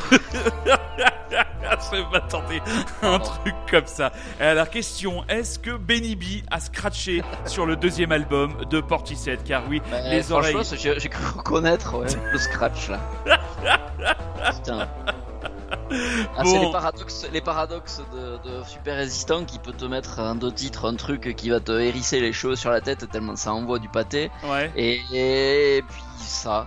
je 1.92 2.12
m'attendais 2.12 2.62
à 3.04 3.08
un 3.08 3.20
truc 3.20 3.54
comme 3.70 3.86
ça. 3.86 4.12
Alors 4.40 4.68
question, 4.70 5.24
est-ce 5.30 5.60
que 5.60 5.72
Benny 5.78 6.16
B 6.16 6.24
a 6.50 6.60
scratché 6.60 7.22
sur 7.46 7.66
le 7.68 7.76
deuxième 7.76 8.12
album 8.12 8.66
de 8.70 8.82
Portishead? 8.82 9.44
Car 9.44 9.64
oui, 9.70 9.80
Bah, 9.92 9.98
les 10.10 10.32
oreilles. 10.32 10.54
franchement, 10.54 10.78
j'ai 10.82 11.00
j'ai 11.00 11.10
cru 11.10 11.24
reconnaître 11.38 11.98
ouais, 12.00 12.08
le 12.32 12.38
scratch 12.40 12.90
là. 12.90 13.00
Putain. 14.52 14.88
Ah, 16.36 16.44
c'est 16.46 16.58
les 16.60 16.72
paradoxes, 16.72 17.28
les 17.32 17.42
paradoxes 17.42 18.02
de, 18.14 18.50
de 18.50 18.64
Super 18.64 18.96
Résistant 18.96 19.44
qui 19.46 19.60
peut 19.60 19.74
te 19.74 19.86
mettre 19.86 20.20
un 20.20 20.34
deux 20.34 20.52
titres, 20.52 20.90
un 20.92 20.96
truc 20.96 21.36
qui 21.36 21.50
va 21.52 21.60
te 21.60 21.72
hérisser 21.72 22.20
les 22.20 22.34
cheveux 22.34 22.56
sur 22.56 22.72
la 22.72 22.82
tête 22.82 23.08
tellement 23.12 23.36
ça 23.36 23.54
envoie 23.54 23.78
du 23.78 23.90
pâté. 23.90 24.32
Ouais. 24.44 24.72
Et, 24.76 25.00
et 25.14 25.84
puis 25.84 26.02
ça. 26.18 26.66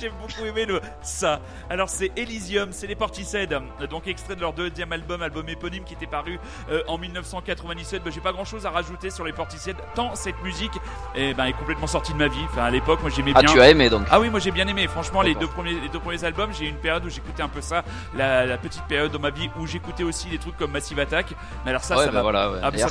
J'ai 0.00 0.10
beaucoup 0.10 0.44
aimé 0.46 0.64
le 0.64 0.80
ça. 1.02 1.40
Alors 1.70 1.88
c'est 1.88 2.12
Elysium, 2.16 2.72
c'est 2.72 2.86
les 2.86 2.94
Portishead, 2.94 3.58
donc 3.90 4.06
extrait 4.06 4.36
de 4.36 4.40
leur 4.40 4.52
deuxième 4.52 4.92
album, 4.92 5.22
album 5.22 5.48
éponyme 5.48 5.82
qui 5.84 5.94
était 5.94 6.06
paru 6.06 6.38
euh, 6.70 6.82
en 6.86 6.98
1997. 6.98 8.02
Bah, 8.04 8.10
j'ai 8.14 8.20
pas 8.20 8.32
grand 8.32 8.44
chose 8.44 8.64
à 8.66 8.70
rajouter 8.70 9.10
sur 9.10 9.24
les 9.24 9.32
Portishead, 9.32 9.76
tant 9.94 10.14
cette 10.14 10.40
musique 10.42 10.72
eh 11.16 11.34
ben, 11.34 11.46
est 11.46 11.52
complètement 11.52 11.86
sortie 11.86 12.12
de 12.12 12.18
ma 12.18 12.28
vie. 12.28 12.38
Enfin 12.44 12.64
à 12.64 12.70
l'époque, 12.70 13.00
moi 13.00 13.10
j'aimais 13.10 13.32
Ah, 13.34 13.42
bien. 13.42 13.52
tu 13.52 13.60
as 13.60 13.70
aimé 13.70 13.90
donc. 13.90 14.06
Ah 14.10 14.20
oui, 14.20 14.30
moi 14.30 14.38
j'ai 14.40 14.50
bien 14.52 14.68
aimé. 14.68 14.86
Franchement, 14.86 15.22
les 15.22 15.34
deux 15.34 15.48
premiers, 15.48 15.74
les 15.80 15.88
deux 15.88 15.98
premiers 16.00 16.22
albums, 16.24 16.50
j'ai 16.52 16.66
eu 16.66 16.68
une 16.68 16.76
période 16.76 17.04
où 17.04 17.10
j'écoutais 17.10 17.42
un 17.42 17.48
peu 17.48 17.60
ça, 17.60 17.82
la, 18.16 18.46
la 18.46 18.58
petite 18.58 18.84
période 18.84 19.10
dans 19.10 19.18
ma 19.18 19.30
vie 19.30 19.50
où 19.58 19.66
j'écoutais 19.66 20.04
aussi 20.04 20.28
des 20.28 20.38
trucs 20.38 20.56
comme 20.56 20.70
Massive 20.70 20.98
Attack. 21.00 21.34
Mais 21.64 21.70
alors 21.70 21.82
ça, 21.82 21.96
ouais, 21.96 22.04
ça 22.04 22.10
bah 22.10 22.18
m'a 22.18 22.22
voilà, 22.22 22.50
ouais. 22.52 22.58
Ah, 22.62 22.70
ça- 22.76 22.88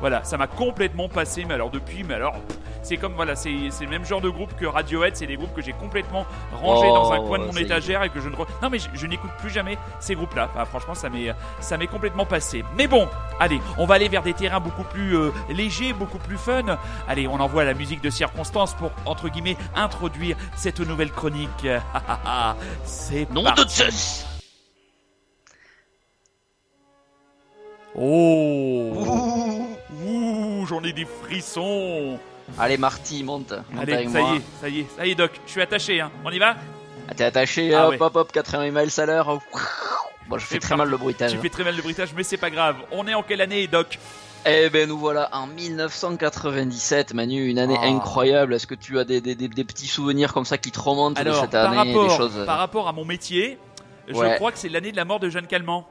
voilà, 0.00 0.22
ça 0.24 0.36
m'a 0.36 0.46
complètement 0.46 1.08
passé, 1.08 1.44
mais 1.46 1.54
alors 1.54 1.70
depuis, 1.70 2.04
mais 2.04 2.14
alors, 2.14 2.34
c'est 2.82 2.96
comme, 2.98 3.14
voilà, 3.14 3.34
c'est 3.34 3.50
le 3.50 3.88
même 3.88 4.04
genre 4.04 4.20
de 4.20 4.28
groupe 4.28 4.54
que 4.56 4.66
Radiohead, 4.66 5.16
c'est 5.16 5.26
des 5.26 5.36
groupes 5.36 5.54
que 5.54 5.62
j'ai 5.62 5.72
complètement 5.72 6.26
rangés 6.52 6.86
Oh, 6.90 6.94
dans 6.94 7.12
un 7.12 7.20
coin 7.20 7.38
de 7.38 7.44
mon 7.46 7.56
étagère 7.56 8.02
et 8.02 8.10
que 8.10 8.20
je 8.20 8.28
ne. 8.28 8.34
re- 8.36 8.46
Non, 8.62 8.70
mais 8.70 8.78
je, 8.78 8.88
je 8.94 9.06
n'écoute 9.06 9.30
plus 9.38 9.50
jamais 9.50 9.78
ces 10.00 10.14
groupes-là. 10.14 10.48
Enfin, 10.52 10.64
franchement, 10.64 10.94
ça 10.94 11.08
m'est 11.08 11.34
ça 11.60 11.76
m'est 11.76 11.86
complètement 11.86 12.26
passé. 12.26 12.64
Mais 12.76 12.86
bon, 12.86 13.08
allez, 13.40 13.60
on 13.78 13.86
va 13.86 13.94
aller 13.94 14.08
vers 14.08 14.22
des 14.22 14.34
terrains 14.34 14.60
beaucoup 14.60 14.84
plus 14.84 15.16
euh, 15.16 15.30
légers, 15.48 15.92
beaucoup 15.92 16.18
plus 16.18 16.36
fun. 16.38 16.78
Allez, 17.08 17.26
on 17.28 17.40
envoie 17.40 17.64
la 17.64 17.74
musique 17.74 18.00
de 18.02 18.10
circonstance 18.10 18.74
pour, 18.74 18.90
entre 19.06 19.28
guillemets, 19.28 19.56
introduire 19.74 20.36
cette 20.56 20.80
nouvelle 20.80 21.10
chronique. 21.12 21.66
C'est 22.84 23.30
Nom 23.30 23.42
de 23.44 23.68
Zeus 23.68 24.26
Oh 27.96 28.92
Ouh. 28.96 29.76
Ouh, 30.04 30.66
j'en 30.66 30.82
ai 30.82 30.92
des 30.92 31.04
frissons 31.04 32.18
Allez 32.58 32.76
Marty, 32.76 33.22
monte. 33.24 33.52
monte 33.70 33.82
Allez, 33.82 33.94
avec 33.94 34.10
ça 34.10 34.20
moi. 34.20 34.32
y 34.32 34.36
est, 34.36 34.42
ça 34.60 34.68
y 34.68 34.80
est, 34.80 34.86
ça 34.96 35.06
y 35.06 35.10
est, 35.10 35.14
Doc, 35.14 35.32
je 35.46 35.50
suis 35.50 35.60
attaché, 35.62 36.00
hein. 36.00 36.10
On 36.24 36.30
y 36.30 36.38
va? 36.38 36.56
Ah, 37.08 37.14
T'es 37.14 37.24
attaché, 37.24 37.74
Ah 37.74 37.86
hop 37.86 37.90
ouais. 37.92 38.02
hop 38.02 38.16
hop, 38.16 38.32
80 38.32 38.70
miles 38.70 38.90
à 39.00 39.06
l'heure. 39.06 39.38
Bon, 40.28 40.38
je 40.38 40.46
fais 40.46 40.58
très 40.58 40.76
mal 40.76 40.88
le 40.88 40.96
bruitage. 40.96 41.32
Tu 41.32 41.38
fais 41.38 41.50
très 41.50 41.64
mal 41.64 41.76
le 41.76 41.82
bruitage, 41.82 42.10
mais 42.16 42.22
c'est 42.22 42.36
pas 42.38 42.50
grave. 42.50 42.76
On 42.92 43.06
est 43.06 43.14
en 43.14 43.22
quelle 43.22 43.40
année, 43.42 43.66
Doc? 43.66 43.98
Eh 44.46 44.68
ben 44.70 44.86
nous 44.88 44.98
voilà 44.98 45.28
en 45.32 45.46
1997, 45.46 47.14
Manu, 47.14 47.46
une 47.48 47.58
année 47.58 47.76
Ah. 47.80 47.86
incroyable. 47.86 48.54
Est-ce 48.54 48.66
que 48.66 48.74
tu 48.74 48.98
as 48.98 49.04
des, 49.04 49.20
des, 49.20 49.34
des, 49.34 49.48
des 49.48 49.64
petits 49.64 49.86
souvenirs 49.86 50.32
comme 50.32 50.44
ça 50.44 50.58
qui 50.58 50.70
te 50.70 50.80
remontent 50.80 51.22
de 51.22 51.32
cette 51.32 51.50
par 51.50 51.72
année, 51.72 51.92
rapport, 51.92 52.08
des 52.08 52.16
choses? 52.16 52.42
par 52.46 52.58
rapport 52.58 52.88
à 52.88 52.92
mon 52.92 53.04
métier, 53.04 53.58
je 54.08 54.14
Ouais. 54.14 54.34
crois 54.36 54.52
que 54.52 54.58
c'est 54.58 54.68
l'année 54.68 54.92
de 54.92 54.96
la 54.96 55.04
mort 55.06 55.18
de 55.20 55.28
Jeanne 55.30 55.46
Calment. 55.46 55.86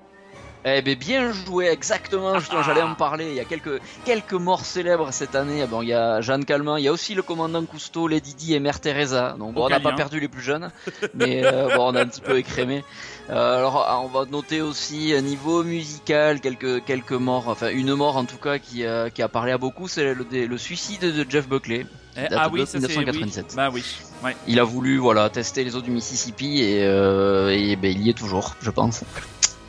Eh 0.65 0.81
ben 0.81 0.95
bien 0.95 1.31
joué, 1.31 1.67
exactement. 1.67 2.33
Ah. 2.35 2.61
j'allais 2.65 2.81
en 2.81 2.95
parler. 2.95 3.27
Il 3.29 3.35
y 3.35 3.39
a 3.39 3.45
quelques 3.45 3.81
quelques 4.05 4.33
morts 4.33 4.65
célèbres 4.65 5.11
cette 5.11 5.35
année. 5.35 5.65
Bon, 5.67 5.81
il 5.81 5.89
y 5.89 5.93
a 5.93 6.21
Jeanne 6.21 6.45
Calment, 6.45 6.77
il 6.77 6.85
y 6.85 6.87
a 6.87 6.91
aussi 6.91 7.15
le 7.15 7.21
commandant 7.21 7.65
Cousteau, 7.65 8.07
Lady 8.07 8.33
Di 8.33 8.53
et 8.55 8.59
Mère 8.59 8.79
Teresa. 8.79 9.35
Donc 9.37 9.53
bon, 9.53 9.65
on 9.65 9.69
n'a 9.69 9.79
pas 9.79 9.93
perdu 9.93 10.19
les 10.19 10.27
plus 10.29 10.41
jeunes, 10.41 10.71
mais 11.13 11.43
euh, 11.43 11.75
bon, 11.75 11.91
on 11.91 11.95
a 11.95 12.01
un 12.01 12.07
petit 12.07 12.21
peu 12.21 12.37
écrémé. 12.37 12.83
Euh, 13.29 13.57
alors, 13.57 13.85
ah, 13.87 13.99
on 14.01 14.07
va 14.07 14.25
noter 14.25 14.61
aussi 14.61 15.13
euh, 15.13 15.21
niveau 15.21 15.63
musical 15.63 16.39
quelques 16.39 16.83
quelques 16.85 17.11
morts. 17.11 17.47
Enfin, 17.47 17.69
une 17.69 17.93
mort 17.93 18.17
en 18.17 18.25
tout 18.25 18.37
cas 18.37 18.57
qui 18.57 18.85
euh, 18.85 19.09
qui 19.09 19.21
a 19.21 19.27
parlé 19.27 19.51
à 19.51 19.57
beaucoup, 19.57 19.87
c'est 19.87 20.13
le, 20.13 20.25
le 20.31 20.57
suicide 20.57 21.01
de 21.01 21.25
Jeff 21.29 21.47
Buckley. 21.47 21.85
Eh, 22.15 22.21
ah 22.31 22.49
oui, 22.51 22.61
ça 22.61 22.79
c'est 22.79 22.87
1997. 22.87 23.45
oui. 23.49 23.55
Bah 23.55 23.69
oui, 23.73 23.83
ouais. 24.23 24.35
Il 24.47 24.59
a 24.59 24.63
voulu 24.63 24.97
voilà 24.97 25.29
tester 25.29 25.63
les 25.63 25.75
eaux 25.75 25.81
du 25.81 25.91
Mississippi 25.91 26.61
et, 26.61 26.85
euh, 26.85 27.49
et 27.49 27.75
ben, 27.75 27.91
il 27.91 28.01
y 28.01 28.09
est 28.09 28.17
toujours, 28.17 28.55
je 28.61 28.69
pense. 28.69 29.03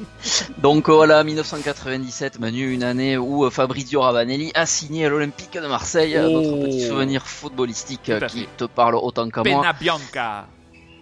Donc 0.59 0.89
euh, 0.89 0.93
voilà, 0.93 1.23
1997, 1.25 2.39
Manu, 2.41 2.73
une 2.73 2.83
année 2.83 3.17
où 3.17 3.45
euh, 3.45 3.51
Fabrizio 3.51 4.01
Ravanelli 4.01 4.51
a 4.55 4.67
signé 4.67 5.07
à 5.07 5.09
l'Olympique 5.09 5.55
de 5.55 5.67
Marseille. 5.67 6.17
Oh. 6.19 6.31
Notre 6.31 6.65
petit 6.65 6.87
souvenir 6.87 7.27
footballistique 7.27 8.11
euh, 8.11 8.21
qui 8.21 8.49
te 8.57 8.65
parle 8.65 8.97
autant 8.97 9.29
qu'à 9.31 9.43
moi. 9.43 9.73
Bianca. 9.79 10.47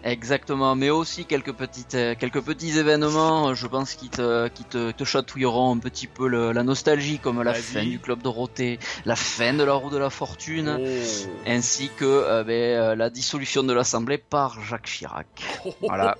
Exactement, 0.04 0.74
mais 0.74 0.90
aussi 0.90 1.24
quelques 1.26 1.52
petites, 1.52 1.94
euh, 1.94 2.14
quelques 2.18 2.40
petits 2.40 2.76
événements, 2.78 3.48
euh, 3.50 3.54
je 3.54 3.66
pense, 3.66 3.94
qui 3.94 4.08
te, 4.08 4.48
qui 4.48 4.64
te, 4.64 4.90
te 4.90 5.04
chatouilleront 5.04 5.74
un 5.74 5.78
petit 5.78 6.06
peu 6.08 6.26
le- 6.26 6.52
la 6.52 6.62
nostalgie, 6.64 7.18
comme 7.18 7.40
la 7.42 7.54
fin 7.54 7.84
du 7.84 7.98
club 8.00 8.20
Dorothée, 8.22 8.78
la 9.04 9.14
fin 9.16 9.54
de 9.54 9.62
la 9.62 9.74
roue 9.74 9.90
de 9.90 9.98
la 9.98 10.10
fortune 10.10 10.76
Oh. 10.80 11.30
ainsi 11.46 11.90
que 11.96 12.04
euh, 12.04 12.42
ben, 12.44 12.52
euh, 12.52 12.94
la 12.96 13.10
dissolution 13.10 13.62
de 13.62 13.72
l'Assemblée 13.72 14.18
par 14.18 14.60
Jacques 14.64 14.86
Chirac. 14.86 15.26
Voilà. 15.82 16.16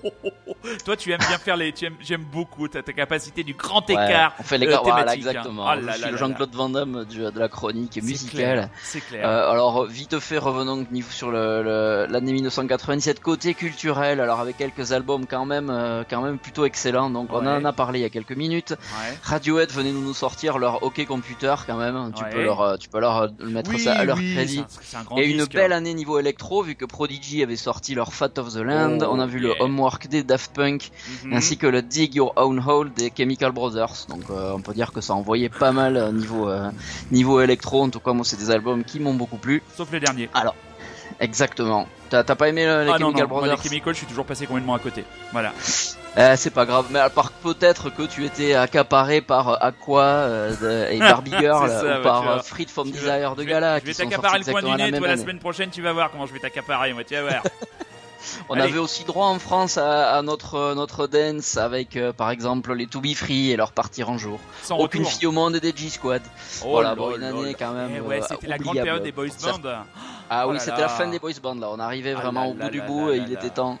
Toi, 0.85 0.95
tu 0.95 1.11
aimes 1.11 1.19
bien 1.27 1.37
faire 1.37 1.57
les. 1.57 1.73
tu 1.73 1.85
aimes- 1.85 1.97
J'aime 1.99 2.23
beaucoup 2.23 2.67
ta, 2.67 2.81
ta 2.83 2.93
capacité 2.93 3.43
du 3.43 3.53
grand 3.53 3.85
Ouais, 3.89 3.93
écart. 3.95 4.33
on 4.39 4.43
fait 4.43 4.57
les 4.57 4.67
euh, 4.67 4.77
voilà, 4.83 5.11
hein. 5.11 5.15
exactement. 5.15 5.65
Oh 5.67 5.75
Je 5.81 5.85
là 5.85 5.93
suis 5.93 6.11
le 6.11 6.17
Jean-Claude 6.17 6.53
Van 6.55 6.69
Damme 6.69 7.05
du- 7.05 7.19
de 7.19 7.39
la 7.39 7.47
chronique 7.49 8.01
musicale. 8.01 8.69
C'est 8.83 9.01
clair. 9.01 9.27
Euh, 9.27 9.51
alors 9.51 9.85
vite 9.85 10.19
fait, 10.19 10.37
revenons 10.37 10.85
sur 11.09 11.31
le- 11.31 11.63
le- 11.63 12.05
l'année 12.09 12.33
1997 12.33 13.19
côté 13.21 13.53
culturel. 13.73 14.19
Alors 14.19 14.39
avec 14.39 14.57
quelques 14.57 14.91
albums 14.91 15.25
quand 15.25 15.45
même, 15.45 15.69
euh, 15.69 16.03
quand 16.09 16.21
même 16.21 16.37
plutôt 16.37 16.65
excellents. 16.65 17.09
Donc 17.09 17.29
on 17.31 17.45
en 17.45 17.65
a 17.65 17.73
parlé 17.73 17.99
il 17.99 18.01
y 18.03 18.05
a 18.05 18.09
quelques 18.09 18.35
minutes. 18.35 18.71
Ouais. 18.71 19.17
Radiohead 19.23 19.71
venait 19.71 19.91
nous 19.91 20.01
nous 20.03 20.13
sortir 20.13 20.57
leur 20.59 20.83
hockey 20.83 21.05
computer 21.05 21.55
quand 21.65 21.77
même. 21.77 22.11
Tu 22.15 22.23
Ouais. 22.23 22.29
peux 22.29 22.43
leur, 22.43 22.61
euh, 22.61 22.77
tu 22.77 22.89
peux 22.89 22.99
leur 22.99 23.17
euh, 23.23 23.27
mettre 23.45 23.71
Oui, 23.71 23.79
ça 23.79 23.93
à 23.93 24.05
leur 24.05 24.17
oui, 24.17 24.33
crédit. 24.35 24.63
c'est 24.69 24.77
un- 24.77 24.81
c'est 24.83 24.97
un 24.97 25.03
grand 25.03 25.17
Et 25.17 25.25
une 25.29 25.45
belle 25.45 25.73
année 25.73 25.93
niveau 25.93 26.19
électro 26.19 26.61
vu 26.63 26.75
que 26.75 26.85
Prodigy 26.85 27.41
avait 27.43 27.55
sorti 27.55 27.95
leur 27.95 28.13
Fat 28.13 28.37
of 28.37 28.53
the 28.53 28.57
Land. 28.57 28.99
Oh, 29.01 29.05
on 29.11 29.19
a 29.19 29.25
vu 29.25 29.39
yeah. 29.41 29.53
le 29.55 29.61
Homework 29.63 30.07
des 30.07 30.23
Daft 30.23 30.53
Punk 30.53 30.91
Mhm. 31.25 31.33
ainsi 31.33 31.57
que 31.57 31.67
le 31.67 31.81
Dig 31.81 32.15
Your 32.15 32.33
Own 32.35 32.61
Hole 32.65 32.91
des 32.93 33.11
Chemical 33.15 33.51
Brothers. 33.51 34.05
Donc 34.09 34.23
euh, 34.29 34.51
on 34.53 34.61
peut 34.61 34.73
dire 34.73 34.91
que 34.91 35.01
ça 35.01 35.13
envoyait 35.13 35.49
pas 35.49 35.71
mal 35.71 36.13
niveau 36.13 36.49
niveau 37.11 37.41
électro. 37.41 37.81
En 37.83 37.89
tout 37.89 37.99
cas, 37.99 38.13
moi 38.13 38.23
c'est 38.25 38.37
des 38.37 38.51
albums 38.51 38.83
qui 38.83 38.99
m'ont 38.99 39.13
beaucoup 39.15 39.37
plu. 39.37 39.61
Sauf 39.75 39.91
le 39.91 39.99
dernier. 39.99 40.29
Exactement. 41.19 41.87
T'as 42.09 42.23
pas 42.23 42.47
aimé 42.49 42.65
euh, 42.65 42.83
les 42.83 42.91
ah 42.91 42.99
non, 42.99 43.07
Chemical 43.07 43.23
non, 43.23 43.27
moi, 43.29 43.41
les 43.41 43.47
Brothers 43.47 43.63
Chemicals, 43.63 43.93
je 43.93 43.97
suis 43.99 44.07
toujours 44.07 44.25
passé 44.25 44.45
complètement 44.45 44.75
à 44.75 44.79
côté. 44.79 45.03
Voilà. 45.31 45.51
Eh, 46.15 46.35
C'est 46.37 46.51
pas 46.51 46.67
grave. 46.67 46.85
Mais 46.91 46.99
à 46.99 47.09
part 47.09 47.31
peut-être 47.31 47.89
que 47.89 48.03
tu 48.03 48.23
étais 48.23 48.53
accaparé 48.53 49.21
par 49.21 49.49
euh, 49.49 49.55
Aqua 49.59 50.03
euh, 50.03 50.87
de- 50.87 50.93
et 50.93 50.99
Barbie 50.99 51.33
Girl 51.39 51.67
ça, 51.67 51.81
ou 51.81 51.87
ouais, 51.87 52.01
par 52.03 52.29
euh, 52.29 52.39
Freed 52.39 52.69
from 52.69 52.91
Desire 52.91 53.35
de 53.35 53.43
Gala. 53.43 53.79
Je 53.79 53.85
vais 53.85 53.93
t'accaparer 53.95 54.37
le 54.37 54.45
coin 54.45 54.61
du 54.61 54.67
la 54.67 54.91
nez, 54.91 54.95
toi, 54.95 55.07
la 55.07 55.13
année. 55.13 55.21
semaine 55.23 55.39
prochaine, 55.39 55.71
tu 55.71 55.81
vas 55.81 55.91
voir 55.91 56.11
comment 56.11 56.27
je 56.27 56.33
vais 56.33 56.39
t'accaparer, 56.39 56.93
moi, 56.93 57.03
tu 57.03 57.15
vas 57.15 57.23
voir. 57.23 57.43
On 58.49 58.53
Allez. 58.53 58.63
avait 58.63 58.79
aussi 58.79 59.03
droit 59.03 59.27
en 59.27 59.39
France 59.39 59.77
à, 59.77 60.15
à 60.17 60.21
notre 60.21 60.73
notre 60.75 61.07
dance 61.07 61.57
avec 61.57 61.95
euh, 61.97 62.13
par 62.13 62.29
exemple 62.31 62.73
les 62.73 62.87
To 62.87 63.01
Be 63.01 63.13
Free 63.13 63.51
et 63.51 63.55
leur 63.55 63.71
partir 63.71 64.09
en 64.09 64.17
jour. 64.17 64.39
Sans 64.63 64.77
Aucune 64.77 65.01
retour. 65.03 65.17
fille 65.19 65.27
au 65.27 65.31
monde 65.31 65.55
et 65.55 65.59
des 65.59 65.73
G-Squad. 65.75 66.21
Oh 66.63 66.69
voilà, 66.71 66.89
là 66.89 66.95
bon, 66.95 67.15
une 67.15 67.23
année 67.23 67.53
quand 67.57 67.73
même, 67.73 67.91
Eh 67.97 67.99
ouais, 68.01 68.21
euh, 68.21 68.25
c'était 68.29 68.47
la 68.47 68.57
grande 68.57 68.75
période 68.75 69.03
des 69.03 69.11
boys 69.11 69.27
bands. 69.41 69.69
Ah 70.29 70.45
Oh 70.47 70.51
oui, 70.51 70.57
c'était 70.59 70.81
la 70.81 70.89
fin 70.89 71.07
des 71.07 71.19
boys 71.19 71.31
bands 71.41 71.55
là. 71.55 71.67
On 71.71 71.79
arrivait 71.79 72.13
Ah 72.17 72.21
vraiment 72.21 72.43
là 72.43 72.49
au 72.49 72.53
bout 72.53 72.59
là 72.59 72.69
du 72.69 72.81
bout 72.81 73.11
et 73.11 73.17
il 73.17 73.31
était 73.33 73.49
temps. 73.49 73.77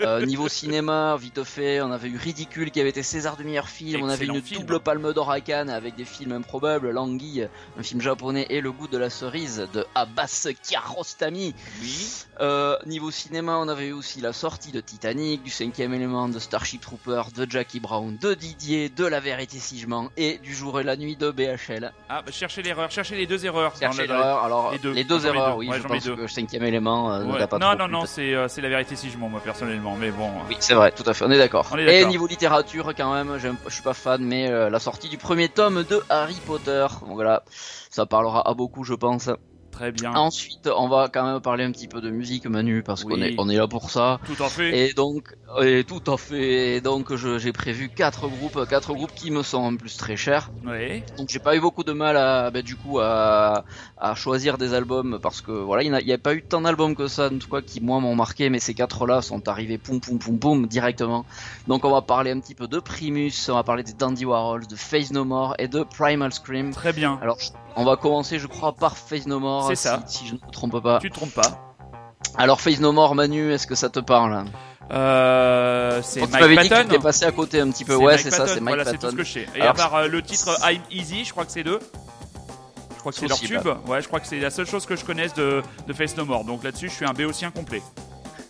Euh, 0.00 0.24
niveau 0.26 0.48
cinéma, 0.48 1.16
vite 1.20 1.42
fait, 1.44 1.80
on 1.80 1.90
avait 1.92 2.08
eu 2.08 2.16
Ridicule 2.16 2.70
qui 2.70 2.80
avait 2.80 2.90
été 2.90 3.02
César 3.02 3.36
du 3.36 3.44
meilleur 3.44 3.68
film. 3.68 4.02
on 4.02 4.08
avait 4.08 4.26
une 4.26 4.40
film. 4.42 4.60
double 4.62 4.80
palme 4.80 5.12
d'or 5.12 5.30
à 5.30 5.40
Cannes 5.40 5.70
avec 5.70 5.94
des 5.96 6.04
films 6.04 6.32
improbables, 6.32 6.90
L'Anguille, 6.90 7.48
un 7.78 7.82
film 7.82 8.00
japonais 8.00 8.46
et 8.50 8.60
Le 8.60 8.72
goût 8.72 8.88
de 8.88 8.98
la 8.98 9.10
cerise 9.10 9.66
de 9.72 9.84
Abbas 9.94 10.48
Kiarostami. 10.62 11.54
Oui. 11.80 12.24
Euh, 12.40 12.76
niveau 12.86 13.10
cinéma, 13.10 13.58
on 13.58 13.68
avait 13.68 13.88
eu 13.88 13.92
aussi 13.92 14.20
la 14.20 14.32
sortie 14.32 14.72
de 14.72 14.80
Titanic, 14.80 15.42
du 15.42 15.50
cinquième 15.50 15.94
élément, 15.94 16.28
de 16.28 16.38
Starship 16.38 16.80
Troopers, 16.80 17.30
de 17.30 17.46
Jackie 17.48 17.80
Brown, 17.80 18.16
de 18.20 18.34
Didier, 18.34 18.88
de 18.88 19.04
La 19.06 19.20
Vérité 19.20 19.58
si 19.58 19.78
je 19.78 19.86
mens 19.86 20.10
et 20.16 20.38
du 20.38 20.54
jour 20.54 20.80
et 20.80 20.84
la 20.84 20.96
nuit 20.96 21.16
de 21.16 21.30
BHL. 21.30 21.92
Ah, 22.08 22.22
bah, 22.22 22.32
cherchez 22.32 22.62
l'erreur, 22.62 22.90
cherchez 22.90 23.16
les 23.16 23.26
deux 23.26 23.44
erreurs. 23.46 23.74
Cherchez 23.78 24.02
le- 24.02 24.08
l'erreur. 24.08 24.42
Alors 24.44 24.72
les 24.72 24.78
deux. 24.78 24.92
les 24.92 25.00
erreurs, 25.26 25.52
deux. 25.52 25.58
oui, 25.60 25.68
Ouais, 25.68 25.78
je 25.80 25.86
pense 25.86 26.04
deux. 26.04 26.16
que 26.16 26.20
le 26.22 26.28
cinquième 26.28 26.64
élément 26.64 27.12
euh, 27.12 27.24
ne 27.24 27.32
Ouais. 27.32 27.38
t'a 27.38 27.46
pas 27.46 27.58
Non, 27.58 27.68
trop 27.76 27.78
non, 27.78 27.88
non, 27.88 28.06
c'est 28.06 28.34
euh, 28.34 28.48
c'est 28.48 28.60
la 28.60 28.68
vérité 28.68 28.96
si 28.96 29.10
je 29.10 29.16
mens, 29.18 29.28
moi, 29.28 29.40
personnellement, 29.40 29.73
mais 29.98 30.10
bon. 30.10 30.30
Oui, 30.48 30.56
c'est 30.60 30.74
vrai, 30.74 30.92
tout 30.92 31.02
à 31.06 31.14
fait, 31.14 31.24
on 31.24 31.30
est 31.30 31.38
d'accord. 31.38 31.66
Et 31.78 32.04
niveau 32.06 32.26
littérature, 32.26 32.92
quand 32.96 33.12
même, 33.12 33.38
je 33.38 33.72
suis 33.72 33.82
pas 33.82 33.94
fan, 33.94 34.22
mais 34.22 34.50
euh, 34.50 34.70
la 34.70 34.78
sortie 34.78 35.08
du 35.08 35.18
premier 35.18 35.48
tome 35.48 35.84
de 35.84 36.02
Harry 36.08 36.40
Potter. 36.44 36.86
Donc 37.02 37.14
voilà, 37.14 37.44
ça 37.90 38.06
parlera 38.06 38.48
à 38.48 38.54
beaucoup, 38.54 38.84
je 38.84 38.94
pense. 38.94 39.30
Très 39.74 39.90
bien. 39.90 40.12
Ensuite, 40.14 40.68
on 40.68 40.86
va 40.86 41.08
quand 41.12 41.24
même 41.24 41.40
parler 41.40 41.64
un 41.64 41.72
petit 41.72 41.88
peu 41.88 42.00
de 42.00 42.08
musique, 42.08 42.46
Manu, 42.46 42.84
parce 42.84 43.02
qu'on 43.02 43.20
Oui. 43.20 43.24
est, 43.24 43.34
on 43.38 43.48
est 43.48 43.56
là 43.56 43.66
pour 43.66 43.90
ça. 43.90 44.20
Tout 44.24 44.40
en 44.40 44.48
fait. 44.48 44.70
Et 44.76 44.92
donc, 44.92 45.34
et 45.60 45.82
tout 45.82 46.02
à 46.06 46.16
fait. 46.16 46.76
Et 46.76 46.80
donc, 46.80 47.12
j'ai 47.16 47.52
prévu 47.52 47.88
quatre 47.88 48.28
groupes, 48.28 48.68
quatre 48.68 48.94
groupes 48.94 49.12
qui 49.16 49.32
me 49.32 49.42
sont 49.42 49.58
en 49.58 49.74
plus 49.74 49.96
très 49.96 50.16
chers. 50.16 50.50
Ouais. 50.64 51.02
Donc, 51.18 51.28
j'ai 51.28 51.40
pas 51.40 51.56
eu 51.56 51.60
beaucoup 51.60 51.82
de 51.82 51.92
mal 51.92 52.16
à, 52.16 52.52
bah, 52.52 52.62
du 52.62 52.76
coup, 52.76 53.00
à, 53.00 53.64
à 53.98 54.14
choisir 54.14 54.58
des 54.58 54.74
albums 54.74 55.18
parce 55.20 55.40
que 55.40 55.50
voilà, 55.50 55.82
il 55.82 55.90
n'y 55.90 56.12
a, 56.12 56.18
pas 56.18 56.34
eu 56.34 56.42
tant 56.42 56.60
d'albums 56.60 56.94
que 56.94 57.08
ça, 57.08 57.26
en 57.26 57.38
tout 57.38 57.48
cas, 57.48 57.60
qui 57.60 57.80
moi 57.80 57.98
m'ont 57.98 58.14
marqué, 58.14 58.50
mais 58.50 58.60
ces 58.60 58.74
quatre-là 58.74 59.22
sont 59.22 59.48
arrivés 59.48 59.78
poum 59.78 60.00
poum 60.00 60.20
poum 60.20 60.38
poum 60.38 60.66
directement. 60.68 61.24
Donc, 61.66 61.84
on 61.84 61.90
va 61.90 62.00
parler 62.00 62.30
un 62.30 62.38
petit 62.38 62.54
peu 62.54 62.68
de 62.68 62.78
Primus, 62.78 63.32
on 63.48 63.54
va 63.54 63.64
parler 63.64 63.82
des 63.82 63.94
Dandy 63.94 64.24
Warhols, 64.24 64.68
de 64.68 64.76
Face 64.76 65.10
No 65.10 65.24
More 65.24 65.56
et 65.58 65.66
de 65.66 65.82
Primal 65.82 66.32
Scream. 66.32 66.72
Très 66.72 66.92
bien. 66.92 67.18
Alors, 67.20 67.38
on 67.76 67.84
va 67.84 67.96
commencer, 67.96 68.38
je 68.38 68.46
crois, 68.46 68.72
par 68.74 68.96
Face 68.96 69.26
No 69.26 69.40
More, 69.40 69.66
C'est 69.68 69.74
si, 69.76 69.82
ça. 69.82 70.02
si 70.06 70.26
je 70.26 70.34
ne 70.34 70.38
me 70.44 70.50
trompe 70.52 70.80
pas. 70.82 70.98
Tu 71.00 71.10
te 71.10 71.14
trompes 71.14 71.34
pas. 71.34 71.74
Alors, 72.36 72.60
Face 72.60 72.80
No 72.80 72.92
More, 72.92 73.14
Manu, 73.14 73.52
est-ce 73.52 73.66
que 73.66 73.74
ça 73.74 73.88
te 73.90 74.00
parle? 74.00 74.44
Euh, 74.90 76.00
c'est 76.02 76.20
Mike 76.20 76.32
m'avais 76.32 76.48
dit 76.48 76.56
que 76.56 76.62
tu 76.62 76.68
Patton. 76.70 76.88
étais 76.90 76.98
passé 76.98 77.24
à 77.24 77.32
côté 77.32 77.60
un 77.60 77.70
petit 77.70 77.84
peu. 77.84 77.96
Ouais, 77.96 78.18
c'est 78.18 78.30
ça, 78.30 78.38
Patton. 78.38 78.52
c'est 78.54 78.60
Mike 78.60 78.74
Voilà, 78.76 78.84
c'est 78.84 78.96
tout 78.98 79.06
Patton. 79.06 79.10
ce 79.12 79.16
que 79.16 79.24
je 79.24 79.32
sais. 79.32 79.46
Et 79.54 79.60
Alors, 79.62 79.70
à 79.72 79.74
part 79.74 79.94
euh, 79.94 80.08
le 80.08 80.22
titre 80.22 80.50
I'm 80.62 80.80
Easy, 80.90 81.24
je 81.24 81.30
crois 81.32 81.44
que 81.44 81.52
c'est 81.52 81.62
deux. 81.64 81.78
Je 82.94 82.98
crois 83.00 83.12
que 83.12 83.18
c'est 83.18 83.28
leur 83.28 83.38
tube. 83.38 83.66
Ouais, 83.86 84.00
je 84.02 84.06
crois 84.08 84.20
que 84.20 84.26
c'est 84.26 84.38
la 84.40 84.50
seule 84.50 84.66
chose 84.66 84.86
que 84.86 84.96
je 84.96 85.04
connaisse 85.04 85.34
de, 85.34 85.62
de 85.86 85.92
Face 85.92 86.16
No 86.16 86.24
More. 86.24 86.44
Donc 86.44 86.64
là-dessus, 86.64 86.88
je 86.88 86.94
suis 86.94 87.04
un 87.06 87.12
béotien 87.12 87.50
complet. 87.50 87.82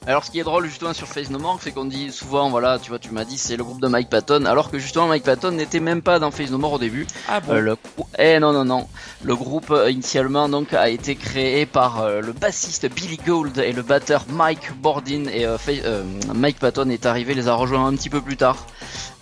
Alors, 0.07 0.23
ce 0.23 0.31
qui 0.31 0.39
est 0.39 0.45
drôle 0.45 0.67
justement 0.67 0.93
sur 0.93 1.07
Face 1.09 1.31
No 1.31 1.39
More, 1.39 1.59
c'est 1.63 1.73
qu'on 1.73 1.87
dit 1.87 2.13
souvent, 2.13 2.51
voilà, 2.51 2.79
tu 2.79 2.91
vois, 2.91 2.99
tu 2.99 3.11
m'as 3.11 3.25
dit 3.25 3.39
c'est 3.39 3.57
le 3.57 3.65
groupe 3.65 3.81
de 3.81 3.89
Mike 3.89 4.11
Patton, 4.11 4.45
alors 4.45 4.71
que 4.71 4.79
justement 4.79 5.07
Mike 5.07 5.23
Patton 5.25 5.53
n'était 5.53 5.81
même 5.81 6.03
pas 6.03 6.19
dans 6.19 6.31
Face 6.31 6.51
No 6.51 6.59
More 6.59 6.75
au 6.75 6.79
début. 6.79 7.07
Ah 7.27 7.41
bon 7.41 7.55
Euh, 7.55 7.61
le... 7.61 7.77
Eh 8.19 8.39
non 8.39 8.53
non 8.53 8.67
non, 8.67 8.87
le 9.23 9.35
groupe 9.35 9.71
euh, 9.71 9.91
initialement 9.91 10.49
donc 10.49 10.75
a 10.75 10.91
été 10.91 11.17
créé 11.17 11.65
par 11.65 12.03
euh, 12.03 12.21
le 12.21 12.33
bassiste 12.33 12.87
Billy 12.93 13.17
Gould 13.27 13.59
et 13.59 13.73
le 13.73 13.83
batteur 13.83 14.27
Mike 14.29 14.79
Bordin 14.81 15.25
et 15.33 15.47
euh, 15.47 16.03
Mike 16.35 16.59
Patton 16.59 16.91
est 16.91 17.07
arrivé, 17.07 17.33
les 17.35 17.49
a 17.49 17.55
rejoints 17.55 17.87
un 17.87 17.97
petit 17.97 18.11
peu 18.11 18.21
plus 18.21 18.37
tard. 18.37 18.67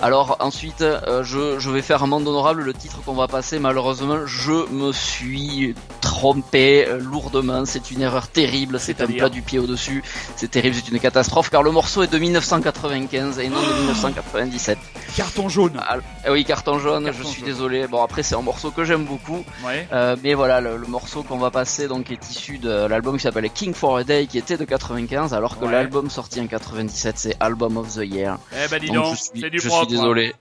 Alors 0.01 0.39
ensuite, 0.41 0.85
je, 1.23 1.61
je 1.61 1.71
vais 1.71 1.81
faire 1.81 2.03
un 2.03 2.09
monde 2.09 2.27
honorable. 2.27 2.63
Le 2.65 2.75
titre 2.75 2.99
qu'on 3.07 3.13
va 3.13 3.29
passer, 3.29 3.61
malheureusement, 3.61 4.27
je 4.27 4.69
me 4.73 4.91
suis 4.91 5.77
trompé 6.01 6.89
lourdement. 6.99 7.65
C'est 7.67 7.93
une 7.93 8.03
erreur 8.03 8.27
terrible. 8.27 8.81
C'est 8.81 9.01
un 9.01 9.07
plat 9.07 9.29
du 9.29 9.43
pied 9.43 9.61
au-dessus. 9.61 10.03
C'est 10.35 10.51
terrible, 10.51 10.72
c'est 10.75 10.89
une 10.91 10.99
catastrophe 11.01 11.51
car 11.51 11.63
le 11.63 11.71
morceau 11.71 12.03
est 12.03 12.07
de 12.13 12.19
1995 12.19 13.39
et 13.39 13.49
non 13.49 13.61
de 13.61 13.73
1997. 13.75 14.79
Carton 15.17 15.49
jaune. 15.49 15.73
Ah, 15.79 15.97
eh 16.27 16.31
oui, 16.31 16.45
carton 16.45 16.79
jaune, 16.79 17.05
Carton 17.05 17.19
je 17.23 17.27
suis 17.27 17.41
jaune. 17.41 17.49
désolé. 17.51 17.87
Bon, 17.87 18.03
après, 18.03 18.23
c'est 18.23 18.35
un 18.35 18.41
morceau 18.43 18.71
que 18.71 18.85
j'aime 18.85 19.05
beaucoup. 19.05 19.45
Ouais. 19.65 19.87
Euh, 19.93 20.17
mais 20.23 20.35
voilà, 20.35 20.61
le, 20.61 20.77
le 20.77 20.87
morceau 20.87 21.23
qu'on 21.23 21.39
va 21.39 21.51
passer 21.51 21.89
donc 21.89 22.11
est 22.11 22.31
issu 22.31 22.59
de 22.59 22.87
l'album 22.87 23.17
qui 23.17 23.23
s'appelle 23.23 23.49
King 23.51 23.75
for 23.75 23.97
a 23.99 24.05
Day 24.05 24.27
qui 24.27 24.39
était 24.39 24.57
de 24.57 24.65
95 24.65 25.35
alors 25.35 25.59
que 25.59 25.65
Ouais. 25.65 25.73
l'album 25.73 26.11
sorti 26.11 26.41
en 26.41 26.47
97 26.47 27.19
c'est 27.19 27.37
Album 27.41 27.77
of 27.77 27.95
the 27.95 28.03
Year. 28.05 28.39
Eh 28.53 28.69
ben 28.69 28.79
dis 28.81 28.87
Donc 28.89 28.97
donc, 28.97 29.15
je 29.17 29.21
suis, 29.23 29.41
c'est 29.41 29.51
du 29.51 29.61
je 29.61 29.69
propre. 29.69 29.87
suis 29.89 29.97
désolé. 29.97 30.35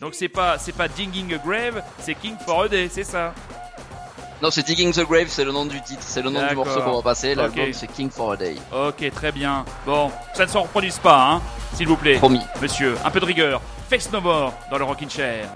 Donc 0.00 0.14
c'est 0.14 0.28
pas 0.28 0.56
c'est 0.58 0.72
pas 0.74 0.88
Digging 0.88 1.34
a 1.34 1.38
Grave, 1.38 1.82
c'est 2.00 2.14
King 2.14 2.34
for 2.46 2.62
a 2.62 2.68
Day, 2.68 2.88
c'est 2.90 3.04
ça. 3.04 3.34
Non, 4.42 4.50
c'est 4.50 4.62
Digging 4.62 4.92
the 4.92 5.06
Grave, 5.06 5.26
c'est 5.28 5.44
le 5.44 5.52
nom 5.52 5.66
du 5.66 5.80
titre, 5.82 6.02
c'est 6.02 6.22
le 6.22 6.30
nom 6.30 6.46
du 6.48 6.54
morceau 6.54 6.80
qu'on 6.80 6.96
va 6.96 7.02
passer. 7.02 7.34
L'album 7.34 7.72
c'est 7.72 7.86
King 7.88 8.10
for 8.10 8.32
a 8.32 8.36
Day. 8.36 8.56
Ok, 8.72 9.10
très 9.14 9.32
bien. 9.32 9.64
Bon, 9.84 10.10
ça 10.32 10.46
ne 10.46 10.50
se 10.50 10.56
reproduise 10.56 10.98
pas, 10.98 11.32
hein, 11.32 11.42
s'il 11.74 11.88
vous 11.88 11.96
plaît. 11.96 12.16
Promis. 12.16 12.40
Monsieur, 12.62 12.96
un 13.04 13.10
peu 13.10 13.20
de 13.20 13.26
rigueur. 13.26 13.60
Face 13.90 14.10
no 14.12 14.20
more 14.20 14.54
dans 14.70 14.78
le 14.78 14.84
Rockin' 14.84 15.10
Chair. 15.10 15.48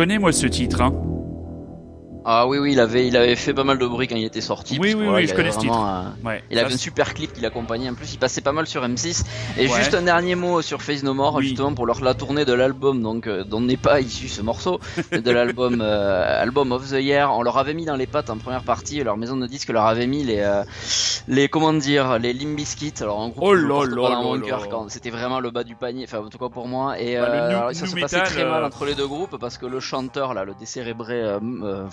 Connais 0.00 0.18
moi 0.18 0.32
ce 0.32 0.46
titre. 0.46 0.80
Hein. 0.80 1.09
Oui, 2.50 2.58
oui, 2.58 2.72
il 2.72 2.80
avait, 2.80 3.06
il 3.06 3.16
avait 3.16 3.36
fait 3.36 3.54
pas 3.54 3.62
mal 3.64 3.78
de 3.78 3.86
bruit 3.86 4.08
quand 4.08 4.16
il 4.16 4.24
était 4.24 4.40
sorti. 4.40 4.78
Oui, 4.80 4.92
que 4.92 4.96
oui, 4.98 5.06
oui, 5.08 5.22
il 5.22 5.28
je 5.28 5.34
connais 5.34 5.52
ce 5.52 5.58
vraiment, 5.58 5.86
euh, 5.88 6.02
Ouais. 6.24 6.42
Il 6.50 6.58
avait 6.58 6.68
Ça, 6.70 6.74
un 6.74 6.78
super 6.78 7.14
clip 7.14 7.32
qui 7.32 7.40
l'accompagnait. 7.40 7.88
En 7.88 7.94
plus, 7.94 8.12
il 8.12 8.18
passait 8.18 8.40
pas 8.40 8.52
mal 8.52 8.66
sur 8.66 8.82
M6. 8.82 9.24
Et 9.58 9.68
Ouais. 9.68 9.76
juste 9.78 9.94
un 9.94 10.02
dernier 10.02 10.34
mot 10.34 10.60
sur 10.62 10.82
Face 10.82 11.02
No 11.04 11.14
More, 11.14 11.36
Oui. 11.36 11.46
justement 11.46 11.72
pour 11.74 11.86
leur 11.86 12.00
la 12.02 12.14
tournée 12.14 12.44
de 12.44 12.52
l'album, 12.52 13.02
donc 13.02 13.26
euh, 13.26 13.44
dont 13.44 13.60
n'est 13.60 13.76
pas 13.76 14.00
issu 14.00 14.28
ce 14.28 14.42
morceau, 14.42 14.80
de 15.12 15.30
l'album 15.30 15.80
euh, 15.80 16.42
album 16.42 16.72
of 16.72 16.88
the 16.90 16.94
Year. 17.00 17.32
On 17.32 17.42
leur 17.42 17.56
avait 17.58 17.74
mis 17.74 17.84
dans 17.84 17.96
les 17.96 18.06
pattes 18.08 18.30
en 18.30 18.38
première 18.38 18.64
partie. 18.64 19.02
Leur 19.04 19.16
maison 19.16 19.36
de 19.36 19.46
disques 19.46 19.68
leur 19.70 19.86
avait 19.86 20.06
mis 20.06 20.24
les, 20.24 20.40
euh, 20.40 20.64
les 21.28 21.48
comment 21.48 21.72
dire, 21.72 22.18
les 22.18 22.32
Limp 22.32 22.56
Bizkit. 22.56 22.94
Alors 23.00 23.18
en 23.20 23.28
gros, 23.28 23.54
Oh 23.54 24.22
mon 24.22 24.40
cœur 24.40 24.68
quand 24.68 24.90
c'était 24.90 25.10
vraiment 25.10 25.40
le 25.40 25.50
bas 25.50 25.62
du 25.64 25.76
panier. 25.76 26.04
Enfin, 26.08 26.18
en 26.24 26.28
tout 26.28 26.38
cas 26.38 26.48
pour 26.48 26.66
moi. 26.66 26.98
Et 27.00 27.16
Bah, 27.16 27.22
euh, 27.28 27.48
alors, 27.48 27.74
ça 27.74 27.86
se 27.86 27.94
passait 27.96 28.22
très 28.22 28.44
mal 28.44 28.62
euh, 28.62 28.66
entre 28.66 28.84
les 28.86 28.94
deux 28.94 29.06
groupes 29.06 29.36
parce 29.38 29.58
que 29.58 29.66
le 29.66 29.78
chanteur 29.80 30.34
là, 30.34 30.44
le 30.44 30.54
décérébré 30.58 31.20
euh, 31.22 31.38
euh, 31.62 31.86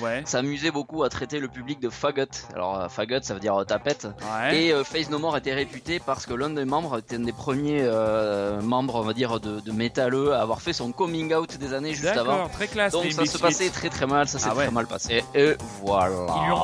Ouais. 0.00 0.22
s'amusait 0.24 0.70
beaucoup 0.70 1.02
à 1.04 1.08
traiter 1.08 1.38
le 1.40 1.48
public 1.48 1.80
de 1.80 1.90
faggot. 1.90 2.22
Alors 2.54 2.78
euh, 2.80 2.88
faggot, 2.88 3.22
ça 3.22 3.34
veut 3.34 3.40
dire 3.40 3.54
euh, 3.60 3.64
tapette. 3.64 4.06
Ouais. 4.38 4.56
Et 4.64 4.72
euh, 4.72 4.84
Face 4.84 5.10
No 5.10 5.18
More 5.18 5.36
était 5.36 5.54
réputé 5.54 6.00
parce 6.04 6.26
que 6.26 6.34
l'un 6.34 6.50
des 6.50 6.64
membres 6.64 6.98
était 6.98 7.16
un 7.16 7.20
des 7.20 7.32
premiers 7.32 7.80
euh, 7.82 8.60
membres, 8.60 8.96
on 8.96 9.02
va 9.02 9.12
dire, 9.12 9.40
de, 9.40 9.60
de 9.60 9.72
métalleux 9.72 10.32
à 10.34 10.40
avoir 10.42 10.60
fait 10.62 10.72
son 10.72 10.92
coming 10.92 11.32
out 11.34 11.56
des 11.58 11.72
années 11.74 11.94
juste 11.94 12.06
avant. 12.16 12.48
Très 12.48 12.68
classe. 12.68 12.92
Donc 12.92 13.10
ça 13.12 13.26
se 13.26 13.38
passait 13.38 13.70
très 13.70 13.88
très 13.90 14.06
mal, 14.06 14.28
ça 14.28 14.38
s'est 14.38 14.48
Ah 14.50 14.54
ouais. 14.54 14.64
très 14.64 14.72
mal 14.72 14.86
passé. 14.86 15.24
Et 15.34 15.54
voilà. 15.82 16.10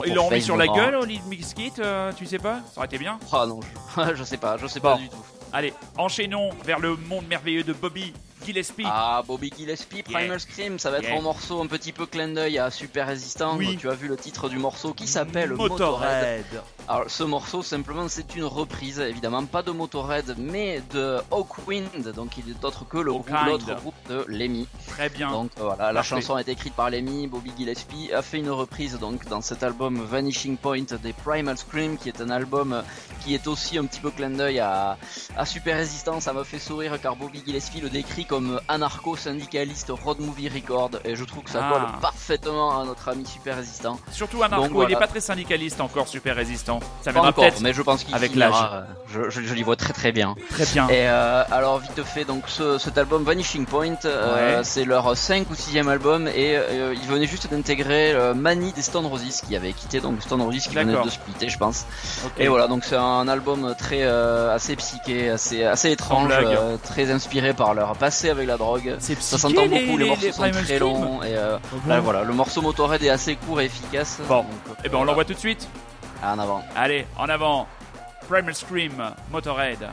Ils 0.06 0.14
l'ont- 0.14 0.26
remis 0.28 0.42
sur 0.42 0.54
No 0.56 0.60
la 0.60 0.66
More. 0.66 0.76
gueule, 0.76 0.94
Limp 1.08 1.28
Bizkit, 1.28 1.72
euh, 1.78 2.12
tu 2.16 2.26
sais 2.26 2.38
pas? 2.38 2.60
Ça 2.72 2.78
aurait 2.78 2.86
été 2.86 2.98
bien. 2.98 3.18
Ah 3.32 3.46
non, 3.46 3.60
je, 3.96 4.14
je 4.16 4.24
sais 4.24 4.36
pas, 4.36 4.56
je 4.58 4.66
sais 4.66 4.80
Bon. 4.80 4.92
pas 4.92 4.98
du 4.98 5.08
tout. 5.08 5.16
Allez, 5.52 5.74
enchaînons 5.98 6.50
vers 6.64 6.78
le 6.78 6.94
monde 6.96 7.26
merveilleux 7.28 7.64
de 7.64 7.72
Bobby 7.72 8.12
Gillespie. 8.44 8.84
Ah, 8.86 9.22
Bobby 9.26 9.52
Gillespie, 9.56 10.02
Primal 10.02 10.24
Yeah. 10.26 10.38
Scream, 10.38 10.78
ça 10.78 10.90
va 10.90 10.98
être 10.98 11.08
Yeah. 11.08 11.18
un 11.18 11.22
morceau 11.22 11.60
un 11.60 11.66
petit 11.66 11.92
peu 11.92 12.06
clin 12.06 12.28
d'œil 12.28 12.58
à 12.58 12.70
Super 12.70 13.06
Résistant. 13.06 13.56
Oui. 13.56 13.76
Tu 13.78 13.88
as 13.88 13.94
vu 13.94 14.08
le 14.08 14.16
titre 14.16 14.48
du 14.48 14.58
morceau 14.58 14.92
qui 14.94 15.06
s'appelle 15.06 15.50
Motorhead. 15.50 15.70
Motorhead. 15.70 16.62
Alors 16.88 17.04
ce 17.08 17.22
morceau 17.22 17.62
simplement 17.62 18.08
c'est 18.08 18.34
une 18.34 18.44
reprise 18.44 18.98
évidemment. 18.98 19.44
Pas 19.46 19.62
de 19.62 19.70
Motorhead 19.70 20.34
mais 20.38 20.82
de 20.92 21.18
Hawkwind. 21.30 22.12
Donc 22.14 22.36
il 22.38 22.50
est 22.50 22.64
autre 22.64 22.84
que 22.88 22.98
le 22.98 23.12
groupe- 23.12 23.30
l'autre 23.46 23.74
groupe 23.76 23.94
de 24.08 24.24
Lemmy. 24.28 24.66
Très 24.88 25.08
bien. 25.08 25.30
donc 25.30 25.50
euh, 25.60 25.64
voilà 25.64 25.92
la 25.92 26.02
chanson 26.02 26.34
a 26.34 26.40
été 26.40 26.52
écrite 26.52 26.74
par 26.74 26.90
Lemmy. 26.90 27.26
Bobby 27.28 27.52
Gillespie 27.56 28.12
a 28.12 28.22
fait 28.22 28.38
une 28.38 28.50
reprise 28.50 28.98
donc 28.98 29.24
dans 29.28 29.40
cet 29.40 29.62
album 29.62 30.00
Vanishing 30.02 30.56
Point 30.56 30.84
des 31.02 31.12
Primal 31.12 31.56
Scream 31.56 31.96
qui 31.96 32.08
est 32.08 32.20
un 32.20 32.30
album 32.30 32.82
qui 33.24 33.34
est 33.34 33.46
aussi 33.46 33.78
un 33.78 33.84
petit 33.84 34.00
peu 34.00 34.10
clin 34.10 34.30
d'œil 34.30 34.58
à, 34.58 34.96
à 35.36 35.46
Super 35.46 35.76
Résistant 35.76 36.18
ça 36.20 36.32
m'a 36.32 36.42
fait 36.44 36.58
sourire 36.58 37.00
car 37.00 37.14
Bobby 37.14 37.42
Gillespie 37.46 37.80
le 37.80 37.90
décrit 37.90 38.24
comme 38.26 38.60
anarcho-syndicaliste 38.68 39.90
road 39.90 40.18
movie 40.20 40.48
record. 40.48 40.90
Et 41.04 41.14
je 41.16 41.24
trouve 41.24 41.44
que 41.44 41.50
ça 41.50 41.60
Ah. 41.62 41.72
colle 41.72 42.00
parfaitement 42.00 42.80
à 42.80 42.84
notre 42.84 43.08
ami 43.08 43.24
Super 43.26 43.56
Résistant. 43.56 43.98
Surtout 44.10 44.38
Donc, 44.38 44.70
voilà. 44.72 44.90
il 44.90 44.92
est 44.94 44.98
pas 44.98 45.06
très 45.06 45.20
syndicaliste 45.20 45.80
encore, 45.80 46.08
super 46.08 46.34
résistant. 46.36 46.79
Ça 47.02 47.06
pas 47.06 47.12
viendra 47.12 47.28
encore 47.30 47.44
peut-être 47.44 47.60
mais 47.60 47.72
je 47.72 47.82
pense 47.82 48.04
qu'il 48.04 48.14
avec 48.14 48.32
finira, 48.32 48.72
euh, 48.74 48.82
je, 49.12 49.30
je, 49.30 49.46
je 49.46 49.54
l'y 49.54 49.62
vois 49.62 49.76
très 49.76 49.92
très 49.92 50.12
bien. 50.12 50.34
Très 50.50 50.66
bien. 50.66 50.86
Et 50.88 51.08
euh, 51.08 51.42
alors 51.50 51.78
vite 51.78 52.02
fait 52.04 52.24
donc 52.24 52.44
ce, 52.48 52.76
cet 52.78 52.98
album 52.98 53.24
Vanishing 53.24 53.64
Point 53.66 53.94
euh, 54.04 54.60
c'est 54.64 54.84
leur 54.84 55.16
5 55.16 55.48
ou 55.50 55.54
6 55.54 55.78
album 55.88 56.28
et 56.28 56.56
euh, 56.56 56.94
ils 56.94 57.08
venaient 57.08 57.26
juste 57.26 57.50
d'intégrer 57.50 58.14
Mani 58.34 58.72
des 58.72 58.82
Stone 58.82 59.06
Roses 59.06 59.40
qui 59.46 59.56
avait 59.56 59.72
quitté 59.72 60.00
donc 60.00 60.20
Stone 60.22 60.42
Roses 60.42 60.58
qui 60.68 60.74
venait 60.74 60.92
de 61.04 61.10
splitter 61.10 61.48
je 61.48 61.58
pense. 61.58 61.86
Et 62.38 62.48
voilà 62.48 62.68
donc 62.68 62.84
c'est 62.84 62.96
un 62.96 63.26
album 63.28 63.74
très 63.78 64.02
assez 64.02 64.76
psyché 64.76 65.30
assez 65.30 65.64
assez 65.64 65.90
étrange 65.90 66.30
très 66.82 67.10
inspiré 67.10 67.54
par 67.54 67.74
leur 67.74 67.94
passé 67.96 68.28
avec 68.30 68.46
la 68.46 68.56
drogue. 68.58 68.96
Ça 69.00 69.38
s'entend 69.38 69.66
beaucoup 69.66 69.96
les, 69.96 70.04
les- 70.04 70.06
morceaux 70.10 70.26
les 70.26 70.32
sont 70.32 70.42
très 70.64 70.78
longs 70.78 71.22
et 71.22 71.34
là, 71.88 72.00
voilà 72.00 72.22
le 72.24 72.32
morceau 72.34 72.60
Motorhead 72.62 73.02
est 73.02 73.10
assez 73.10 73.36
court 73.36 73.60
et 73.60 73.64
efficace 73.66 74.18
Bon. 74.28 74.42
donc, 74.42 74.76
Eh 74.84 74.88
ben 74.88 74.98
on 74.98 75.04
l'envoie 75.04 75.24
tout 75.24 75.34
de 75.34 75.38
suite. 75.38 75.68
En 76.22 76.38
avant 76.38 76.62
Allez, 76.74 77.06
en 77.18 77.28
avant. 77.28 77.66
Primal 78.28 78.54
Scream. 78.54 79.14
Motorhead 79.30 79.90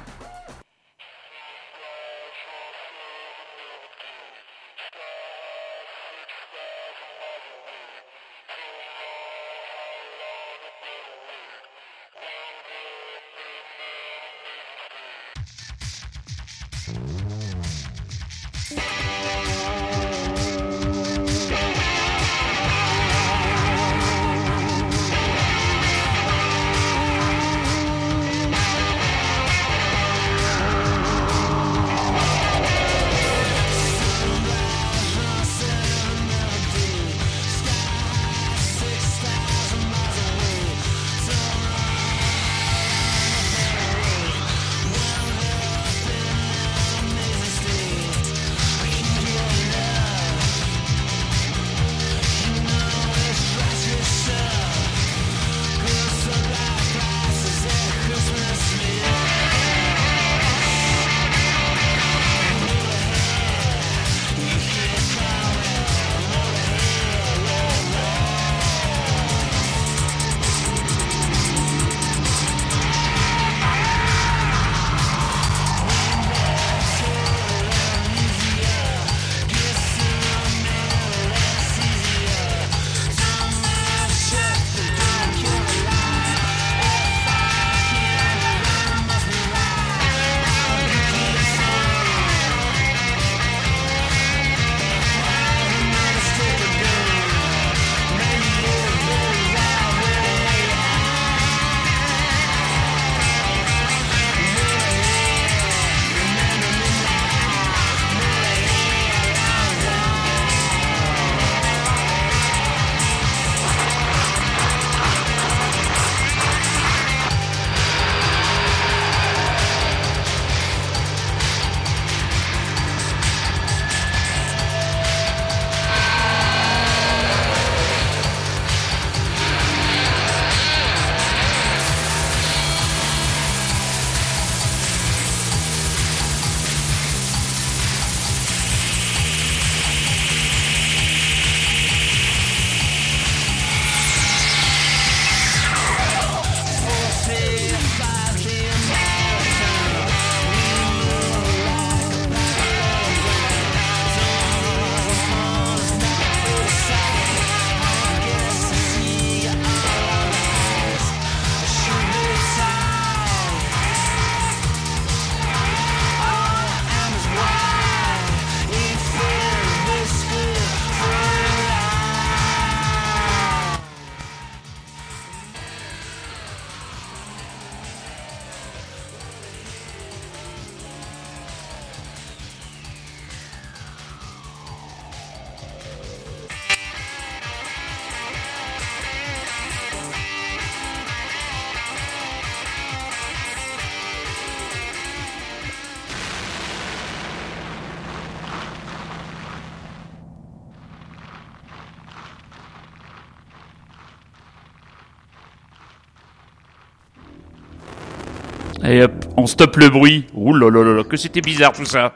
on 209.48 209.50
stoppe 209.50 209.78
le 209.78 209.89
bruit. 209.89 210.26
Ouh 210.34 210.54
là 210.54 210.70
là 210.70 210.84
là 210.84 210.93
là, 210.93 211.04
que 211.06 211.16
c'était 211.16 211.39
bizarre 211.39 211.72
tout 211.72 211.86
ça. 211.86 212.14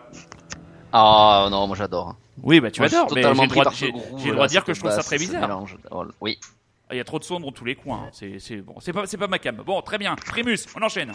Ah 0.91 1.47
non, 1.49 1.65
moi 1.65 1.77
j'adore. 1.77 2.17
Oui, 2.43 2.59
bah 2.59 2.69
tu 2.71 2.83
adores, 2.83 3.07
mais 3.15 3.21
totalement 3.21 3.43
j'ai 3.43 3.47
le 3.47 3.53
droit, 3.53 3.71
j'ai- 4.17 4.31
le 4.31 4.41
de 4.41 4.47
dire 4.47 4.65
que 4.65 4.73
je 4.73 4.79
trouve 4.81 4.91
ça 4.91 5.01
très 5.03 5.17
bizarre. 5.17 5.63
Oh, 5.91 6.03
Oui. 6.19 6.37
Il 6.91 6.97
y 6.97 6.99
a 6.99 7.05
trop 7.05 7.19
de 7.19 7.23
sons 7.23 7.39
dans 7.39 7.53
tous 7.53 7.63
les 7.63 7.75
coins. 7.75 8.09
C'est, 8.11 8.39
c'est 8.39 8.57
bon, 8.57 8.75
c'est 8.81 8.91
pas, 8.91 9.05
c'est 9.05 9.15
pas 9.15 9.27
ma 9.27 9.39
cam. 9.39 9.55
Bon, 9.65 9.81
très 9.81 9.97
bien. 9.97 10.13
Primus, 10.15 10.57
on 10.77 10.81
enchaîne. 10.83 11.13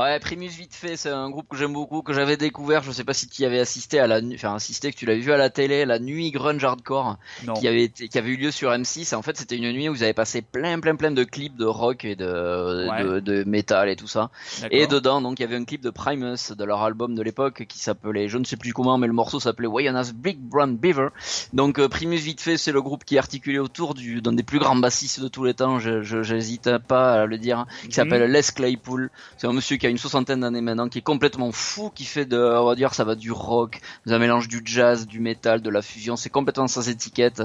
Ouais, 0.00 0.18
Primus 0.18 0.48
vite 0.48 0.72
fait, 0.74 0.96
c'est 0.96 1.10
un 1.10 1.28
groupe 1.28 1.46
que 1.48 1.56
j'aime 1.58 1.74
beaucoup, 1.74 2.00
que 2.00 2.14
j'avais 2.14 2.38
découvert. 2.38 2.82
Je 2.82 2.90
sais 2.90 3.04
pas 3.04 3.12
si 3.12 3.28
tu 3.28 3.42
y 3.42 3.44
avais 3.44 3.60
assisté 3.60 3.98
à 4.00 4.06
la, 4.06 4.20
enfin 4.34 4.54
assisté, 4.54 4.92
que 4.92 4.96
tu 4.96 5.04
l'avais 5.04 5.20
vu 5.20 5.30
à 5.30 5.36
la 5.36 5.50
télé, 5.50 5.84
la 5.84 5.98
nuit 5.98 6.30
grunge 6.30 6.64
hardcore, 6.64 7.18
Non. 7.46 7.52
qui 7.52 7.68
avait 7.68 7.82
été, 7.82 8.08
qui 8.08 8.16
avait 8.16 8.30
eu 8.30 8.36
lieu 8.36 8.50
sur 8.50 8.70
M6. 8.70 9.12
Et 9.12 9.14
en 9.14 9.20
fait, 9.20 9.36
c'était 9.36 9.56
une 9.56 9.70
nuit 9.72 9.90
où 9.90 9.92
vous 9.92 10.02
avez 10.02 10.14
passé 10.14 10.40
plein, 10.40 10.80
plein, 10.80 10.96
plein 10.96 11.10
de 11.10 11.22
clips 11.22 11.54
de 11.56 11.66
rock 11.66 12.06
et 12.06 12.16
de, 12.16 12.88
Ouais. 12.88 13.02
de, 13.04 13.20
de 13.20 13.44
métal 13.44 13.90
et 13.90 13.96
tout 13.96 14.06
ça. 14.06 14.30
Et 14.70 14.86
dedans, 14.86 15.20
donc, 15.20 15.38
il 15.38 15.42
y 15.42 15.44
avait 15.44 15.56
un 15.56 15.64
clip 15.66 15.82
de 15.82 15.90
Primus, 15.90 16.52
de 16.56 16.64
leur 16.64 16.80
album 16.82 17.14
de 17.14 17.22
l'époque, 17.22 17.66
qui 17.68 17.78
s'appelait, 17.78 18.28
je 18.28 18.38
ne 18.38 18.44
sais 18.44 18.56
plus 18.56 18.72
comment, 18.72 18.96
mais 18.96 19.06
le 19.06 19.12
morceau 19.12 19.38
s'appelait 19.38 19.66
Wayana's 19.68 20.14
Big 20.14 20.38
Brown 20.38 20.76
Beaver. 20.78 21.08
Donc, 21.52 21.78
euh, 21.78 21.88
Primus, 21.88 22.16
vite 22.20 22.40
fait, 22.40 22.56
c'est 22.56 22.72
le 22.72 22.80
groupe 22.80 23.04
qui 23.04 23.16
est 23.16 23.18
articulé 23.18 23.58
autour 23.58 23.92
du, 23.92 24.22
d'un 24.22 24.32
des 24.32 24.44
plus 24.44 24.60
grands 24.60 24.76
bassistes 24.76 25.20
de 25.20 25.28
tous 25.28 25.44
les 25.44 25.52
temps, 25.52 25.78
je, 25.78 26.00
je- 26.02 26.22
j'hésite 26.22 26.78
pas 26.88 27.20
à 27.22 27.26
le 27.26 27.36
dire, 27.36 27.66
qui 27.82 27.88
Mhm. 27.88 27.92
s'appelle 27.92 28.32
Les 28.32 28.40
Claypool. 28.54 29.10
C'est 29.36 29.46
un 29.46 29.52
monsieur 29.52 29.76
qui 29.76 29.86
a 29.86 29.89
une 29.90 29.98
soixantaine 29.98 30.40
d'années 30.40 30.60
maintenant, 30.60 30.88
qui 30.88 30.98
est 30.98 31.02
complètement 31.02 31.52
fou, 31.52 31.90
qui 31.94 32.04
fait 32.04 32.24
de, 32.24 32.38
on 32.38 32.66
va 32.66 32.74
dire, 32.74 32.94
ça 32.94 33.04
va 33.04 33.14
du 33.14 33.32
rock, 33.32 33.80
un 34.06 34.18
mélange 34.18 34.48
du 34.48 34.62
jazz, 34.64 35.06
du 35.06 35.20
métal, 35.20 35.62
de 35.62 35.70
la 35.70 35.82
fusion, 35.82 36.16
c'est 36.16 36.30
complètement 36.30 36.68
sans 36.68 36.88
étiquette. 36.88 37.42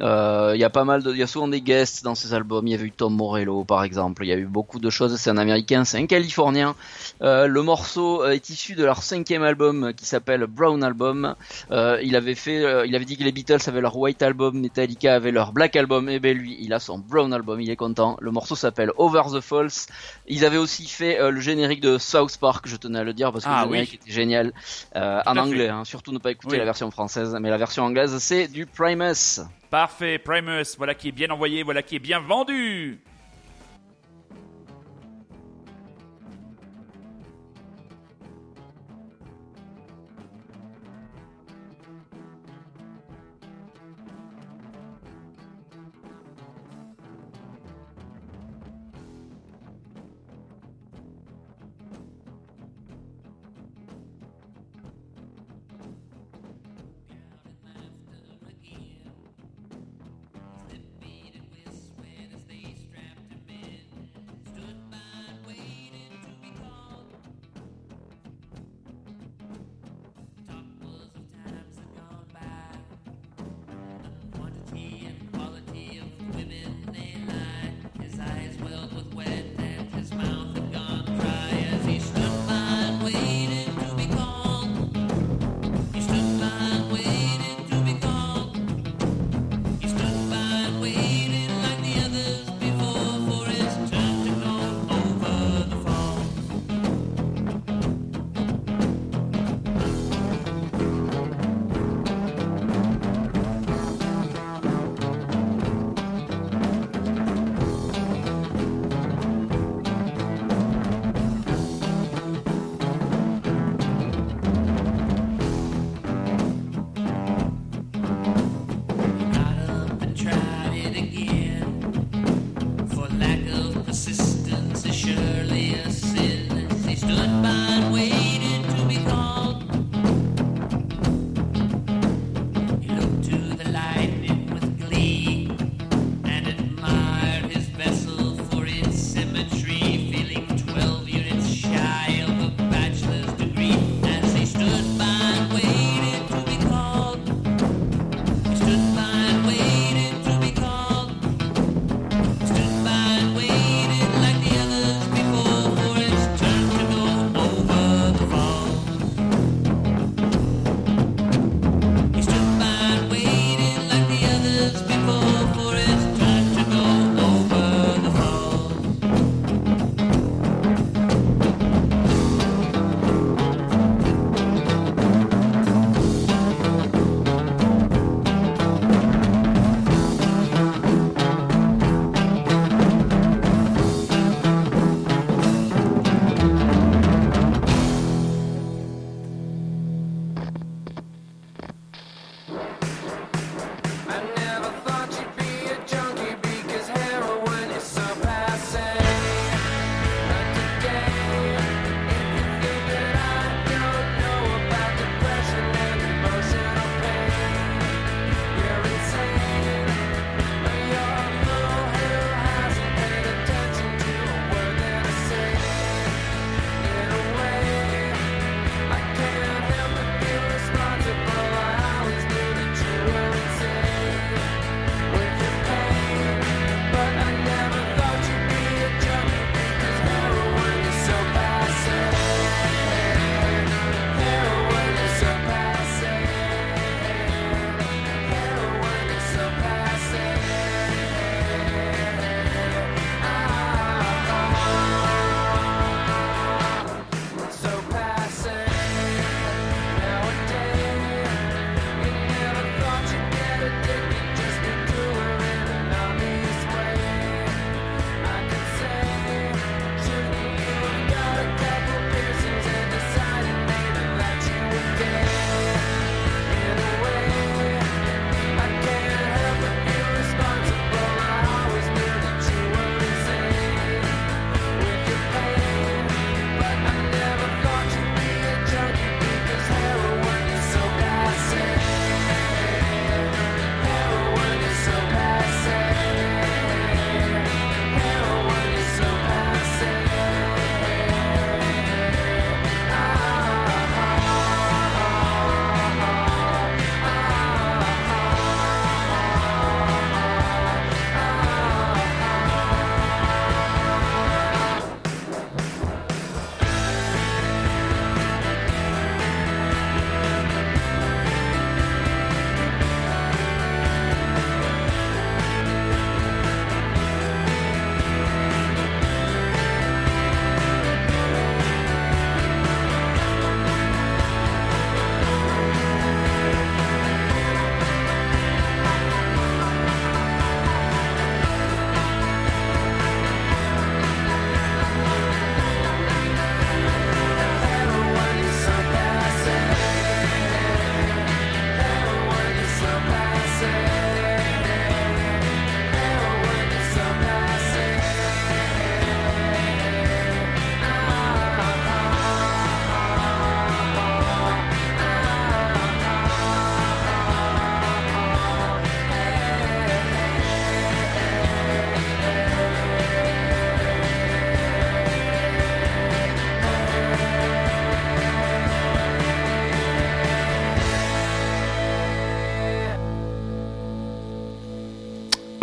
Euh, 0.00 0.52
Il 0.54 0.60
y 0.60 0.64
a 0.64 0.70
pas 0.70 0.84
mal 0.84 1.02
de, 1.02 1.12
il 1.12 1.18
y 1.18 1.22
a 1.22 1.26
souvent 1.26 1.48
des 1.48 1.60
guests 1.60 2.04
dans 2.04 2.14
ces 2.14 2.34
albums. 2.34 2.66
Il 2.66 2.70
y 2.70 2.74
avait 2.74 2.86
eu 2.86 2.92
Tom 2.92 3.14
Morello, 3.14 3.64
par 3.64 3.82
exemple. 3.82 4.24
Il 4.24 4.28
y 4.28 4.32
a 4.32 4.36
eu 4.36 4.46
beaucoup 4.46 4.78
de 4.78 4.90
choses. 4.90 5.16
C'est 5.16 5.30
un 5.30 5.36
américain, 5.36 5.84
c'est 5.84 5.98
un 5.98 6.06
californien. 6.06 6.74
Euh, 7.22 7.46
le 7.46 7.62
morceau 7.62 8.22
euh, 8.22 8.30
est 8.30 8.50
issu 8.50 8.74
de 8.74 8.84
leur 8.84 9.02
cinquième 9.02 9.42
album 9.42 9.92
qui 9.94 10.06
s'appelle 10.06 10.46
Brown 10.46 10.82
Album. 10.82 11.34
Il 11.70 12.16
avait 12.16 12.34
fait, 12.34 12.86
il 12.86 12.94
avait 12.94 13.04
dit 13.04 13.16
que 13.16 13.24
les 13.24 13.32
Beatles 13.32 13.58
avaient 13.66 13.80
leur 13.80 13.96
White 13.96 14.22
Album, 14.22 14.58
Metallica 14.58 15.14
avait 15.14 15.32
leur 15.32 15.52
Black 15.52 15.76
Album. 15.76 16.08
Et 16.08 16.20
ben 16.20 16.36
lui, 16.36 16.56
il 16.60 16.72
a 16.72 16.80
son 16.80 16.98
Brown 16.98 17.32
Album. 17.32 17.60
Il 17.60 17.70
est 17.70 17.76
content. 17.76 18.16
Le 18.20 18.30
morceau 18.30 18.56
s'appelle 18.56 18.90
Over 18.96 19.22
the 19.32 19.40
Falls. 19.40 19.86
Ils 20.28 20.44
avaient 20.44 20.56
aussi 20.56 20.86
fait 20.86 21.18
le 21.30 21.40
générique 21.40 21.80
de 21.80 21.85
South 21.98 22.36
Park. 22.38 22.66
Je 22.68 22.76
tenais 22.76 22.98
à 22.98 23.04
le 23.04 23.12
dire 23.14 23.32
parce 23.32 23.44
que 23.44 23.50
Ah, 23.52 23.64
le 23.64 23.70
oui. 23.70 23.78
était 23.80 23.98
génial 24.10 24.52
euh, 24.96 25.20
en 25.26 25.36
anglais. 25.36 25.68
Hein. 25.68 25.84
Surtout 25.84 26.12
ne 26.12 26.18
pas 26.18 26.30
écouter 26.32 26.52
Oui. 26.52 26.58
la 26.58 26.64
version 26.64 26.90
française, 26.90 27.36
mais 27.40 27.50
la 27.50 27.56
version 27.58 27.84
anglaise 27.84 28.16
c'est 28.18 28.48
du 28.48 28.66
Primus. 28.66 29.40
Parfait, 29.70 30.18
Primus. 30.18 30.76
Voilà 30.78 30.94
qui 30.94 31.08
est 31.08 31.12
bien 31.12 31.30
envoyé, 31.30 31.62
voilà 31.62 31.82
qui 31.82 31.96
est 31.96 32.00
bien 32.00 32.20
vendu. 32.20 33.00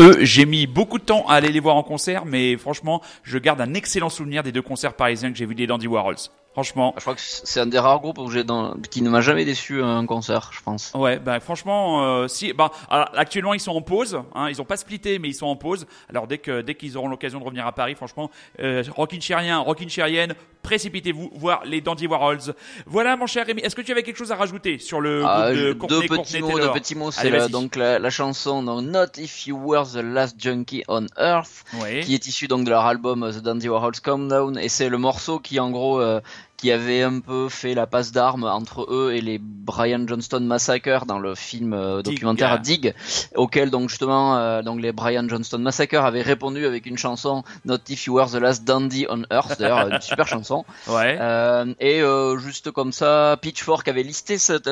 Eux, 0.03 0.17
j'ai 0.25 0.45
mis 0.45 0.67
beaucoup 0.67 0.99
de 0.99 1.05
temps 1.05 1.25
à 1.29 1.35
aller 1.35 1.47
les 1.47 1.61
voir 1.61 1.77
en 1.77 1.83
concert, 1.83 2.25
mais 2.25 2.57
franchement, 2.57 3.01
je 3.23 3.37
garde 3.37 3.61
un 3.61 3.73
excellent 3.73 4.09
souvenir 4.09 4.43
des 4.43 4.51
deux 4.51 4.61
concerts 4.61 4.95
parisiens 4.95 5.31
que 5.31 5.37
j'ai 5.37 5.45
vus 5.45 5.55
des 5.55 5.65
Dandy 5.65 5.87
Warhols. 5.87 6.17
Franchement, 6.51 6.93
Je 6.97 7.01
crois 7.01 7.15
que 7.15 7.21
c'est 7.21 7.61
un 7.61 7.65
des 7.65 7.79
rares 7.79 8.01
groupes 8.01 8.17
où 8.17 8.29
j'ai 8.29 8.43
dans... 8.43 8.75
qui 8.91 9.01
ne 9.01 9.09
m'a 9.09 9.21
jamais 9.21 9.45
déçu 9.45 9.81
à 9.81 9.85
un 9.85 10.05
concert, 10.05 10.51
je 10.53 10.61
pense. 10.61 10.91
Ouais, 10.93 11.19
bah 11.19 11.39
franchement, 11.39 12.03
euh, 12.03 12.27
si, 12.27 12.51
bah, 12.51 12.69
alors, 12.89 13.09
actuellement 13.15 13.53
ils 13.53 13.61
sont 13.61 13.71
en 13.71 13.81
pause, 13.81 14.21
hein, 14.35 14.49
ils 14.49 14.61
ont 14.61 14.65
pas 14.65 14.75
splitté, 14.75 15.19
mais 15.19 15.29
ils 15.29 15.33
sont 15.35 15.47
en 15.47 15.55
pause. 15.55 15.87
Alors 16.09 16.27
dès 16.27 16.37
que 16.37 16.61
dès 16.61 16.75
qu'ils 16.75 16.97
auront 16.97 17.07
l'occasion 17.07 17.39
de 17.39 17.45
revenir 17.45 17.65
à 17.65 17.71
Paris, 17.71 17.95
franchement, 17.95 18.29
euh, 18.59 18.83
Rockin' 18.93 19.21
Chérien, 19.21 19.59
Rockin' 19.59 19.89
Chérienne, 19.89 20.35
précipitez-vous 20.63 21.29
voir 21.35 21.61
les 21.65 21.81
Dandy 21.81 22.07
Warhols. 22.07 22.55
Voilà, 22.87 23.15
mon 23.15 23.27
cher 23.27 23.45
Rémi, 23.45 23.61
est-ce 23.61 23.75
que 23.75 23.81
tu 23.81 23.91
avais 23.91 24.01
quelque 24.03 24.17
chose 24.17 24.31
à 24.31 24.35
rajouter 24.35 24.79
sur 24.79 24.99
le 25.01 25.23
Ah, 25.25 25.51
groupe 25.75 25.89
de 25.89 25.99
deux 25.99 26.07
petits 26.07 26.39
mots, 26.39 26.59
deux 26.59 26.71
petits 26.71 26.95
mots, 26.95 27.11
c'est 27.11 27.29
vas-y. 27.29 27.51
donc 27.51 27.75
la, 27.75 27.99
la 27.99 28.09
chanson 28.09 28.63
donc, 28.63 28.83
Not 28.85 29.17
If 29.21 29.45
You 29.47 29.57
Were 29.63 29.85
the 29.85 29.97
Last 30.01 30.35
Junkie 30.41 30.83
on 30.87 31.05
Earth, 31.19 31.63
qui 32.03 32.15
est 32.15 32.25
issue 32.25 32.47
donc 32.47 32.63
de 32.65 32.69
leur 32.69 32.85
album 32.85 33.23
euh, 33.23 33.31
The 33.31 33.39
Dandy 33.43 33.69
Warhols 33.69 33.99
Calm 34.03 34.27
Down, 34.27 34.57
et 34.57 34.69
c'est 34.69 34.89
le 34.89 34.97
morceau 34.97 35.39
qui 35.39 35.59
en 35.59 35.69
gros 35.69 35.99
euh, 36.01 36.21
qui 36.63 36.71
avait 36.71 37.01
un 37.01 37.19
peu 37.19 37.49
fait 37.49 37.73
la 37.73 37.87
passe 37.87 38.13
d'armes 38.13 38.45
entre 38.45 38.87
eux 38.89 39.11
et 39.13 39.19
les 39.19 39.37
Brian 39.37 40.07
Johnston 40.07 40.39
Massacre 40.39 41.05
dans 41.05 41.19
le 41.19 41.35
film 41.35 41.73
euh, 41.73 42.01
Dig. 42.01 42.13
documentaire 42.13 42.57
Dig, 42.61 42.93
auquel 43.35 43.69
donc 43.69 43.89
justement 43.89 44.37
euh, 44.37 44.61
donc 44.61 44.79
les 44.79 44.93
Brian 44.93 45.27
Johnston 45.27 45.57
Massacre 45.57 45.99
avaient 46.05 46.21
répondu 46.21 46.65
avec 46.65 46.85
une 46.85 46.97
chanson 46.97 47.43
Not 47.65 47.79
If 47.89 48.05
You 48.05 48.15
Were 48.15 48.31
the 48.31 48.35
Last 48.35 48.63
Dandy 48.63 49.05
on 49.09 49.23
Earth, 49.29 49.59
d'ailleurs 49.59 49.89
une 49.89 49.99
super 50.01 50.25
chanson. 50.25 50.63
Ouais. 50.87 51.17
Euh, 51.19 51.73
et 51.81 52.01
juste 52.39 52.71
comme 52.71 52.93
ça, 52.93 53.35
Pitchfork 53.41 53.85
avait 53.89 54.03
listé 54.03 54.37
cet, 54.37 54.69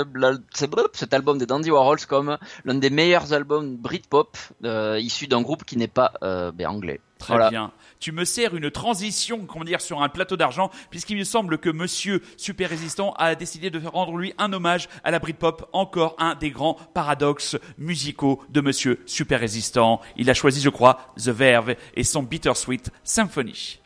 cet 0.94 1.14
album 1.14 1.40
des 1.40 1.46
Dandy 1.46 1.72
Warhols 1.72 2.06
comme 2.08 2.38
l'un 2.64 2.76
des 2.76 2.90
meilleurs 2.90 3.34
albums 3.34 3.76
Britpop 3.76 4.38
issus 4.98 5.28
d'un 5.28 5.42
groupe 5.42 5.66
qui 5.66 5.76
n'est 5.76 5.90
pas 5.90 6.14
ben, 6.22 6.68
anglais. 6.68 7.02
Très 7.22 7.34
Voilà. 7.34 7.50
bien. 7.50 7.72
Tu 8.00 8.12
me 8.12 8.26
sers 8.26 8.56
une 8.56 8.72
transition, 8.72 9.46
comment 9.46 9.64
dire, 9.64 9.80
sur 9.80 10.02
un 10.02 10.10
plateau 10.10 10.36
d'argent, 10.38 10.72
puisqu'il 10.90 11.18
me 11.18 11.24
semble 11.24 11.60
que 11.60 11.70
Monsieur 11.70 12.22
Super 12.36 12.70
Résistant 12.70 13.14
a 13.18 13.36
décidé 13.36 13.70
de 13.70 13.86
rendre 13.88 14.18
lui 14.18 14.34
un 14.40 14.52
hommage 14.54 14.90
à 15.04 15.12
la 15.12 15.20
Britpop, 15.20 15.70
encore 15.72 16.16
un 16.18 16.36
des 16.36 16.50
grands 16.50 16.76
paradoxes 16.94 17.58
musicaux 17.78 18.42
de 18.50 18.62
Monsieur 18.62 19.02
Super 19.06 19.40
Résistant. 19.40 20.02
Il 20.18 20.30
a 20.30 20.34
choisi, 20.34 20.62
je 20.62 20.70
crois, 20.70 21.14
The 21.18 21.30
Verve 21.30 21.76
et 21.96 22.04
son 22.04 22.24
Bittersweet 22.24 22.90
Symphony. 23.04 23.81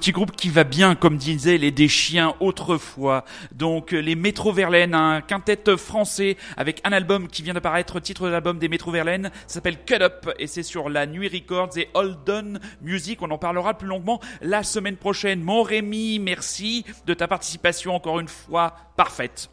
Petit 0.00 0.12
groupe 0.12 0.32
qui 0.34 0.48
va 0.48 0.64
bien, 0.64 0.94
comme 0.94 1.18
disaient 1.18 1.58
les 1.58 1.70
des 1.70 1.86
chiens 1.86 2.34
autrefois. 2.40 3.26
Donc 3.52 3.92
euh, 3.92 3.98
les 3.98 4.14
Métro 4.14 4.50
Verlaine, 4.50 4.94
un 4.94 5.20
quintet 5.20 5.76
français 5.76 6.38
avec 6.56 6.80
un 6.84 6.92
album 6.92 7.28
qui 7.28 7.42
vient 7.42 7.52
d'apparaître, 7.52 8.00
titre 8.00 8.24
de 8.24 8.30
l'album 8.30 8.58
des 8.58 8.70
Métro 8.70 8.90
Verlaine, 8.90 9.30
s'appelle 9.46 9.84
Cut 9.84 10.00
Up 10.00 10.30
et 10.38 10.46
c'est 10.46 10.62
sur 10.62 10.88
la 10.88 11.04
Nuit 11.04 11.28
Records 11.28 11.76
et 11.76 11.90
Holden 11.92 12.60
Music. 12.80 13.20
On 13.20 13.30
en 13.30 13.36
parlera 13.36 13.76
plus 13.76 13.88
longuement 13.88 14.20
la 14.40 14.62
semaine 14.62 14.96
prochaine. 14.96 15.42
Mon 15.42 15.62
Rémi, 15.62 16.18
merci 16.18 16.86
de 17.04 17.12
ta 17.12 17.28
participation 17.28 17.94
encore 17.94 18.20
une 18.20 18.28
fois 18.28 18.74
parfaite. 18.96 19.50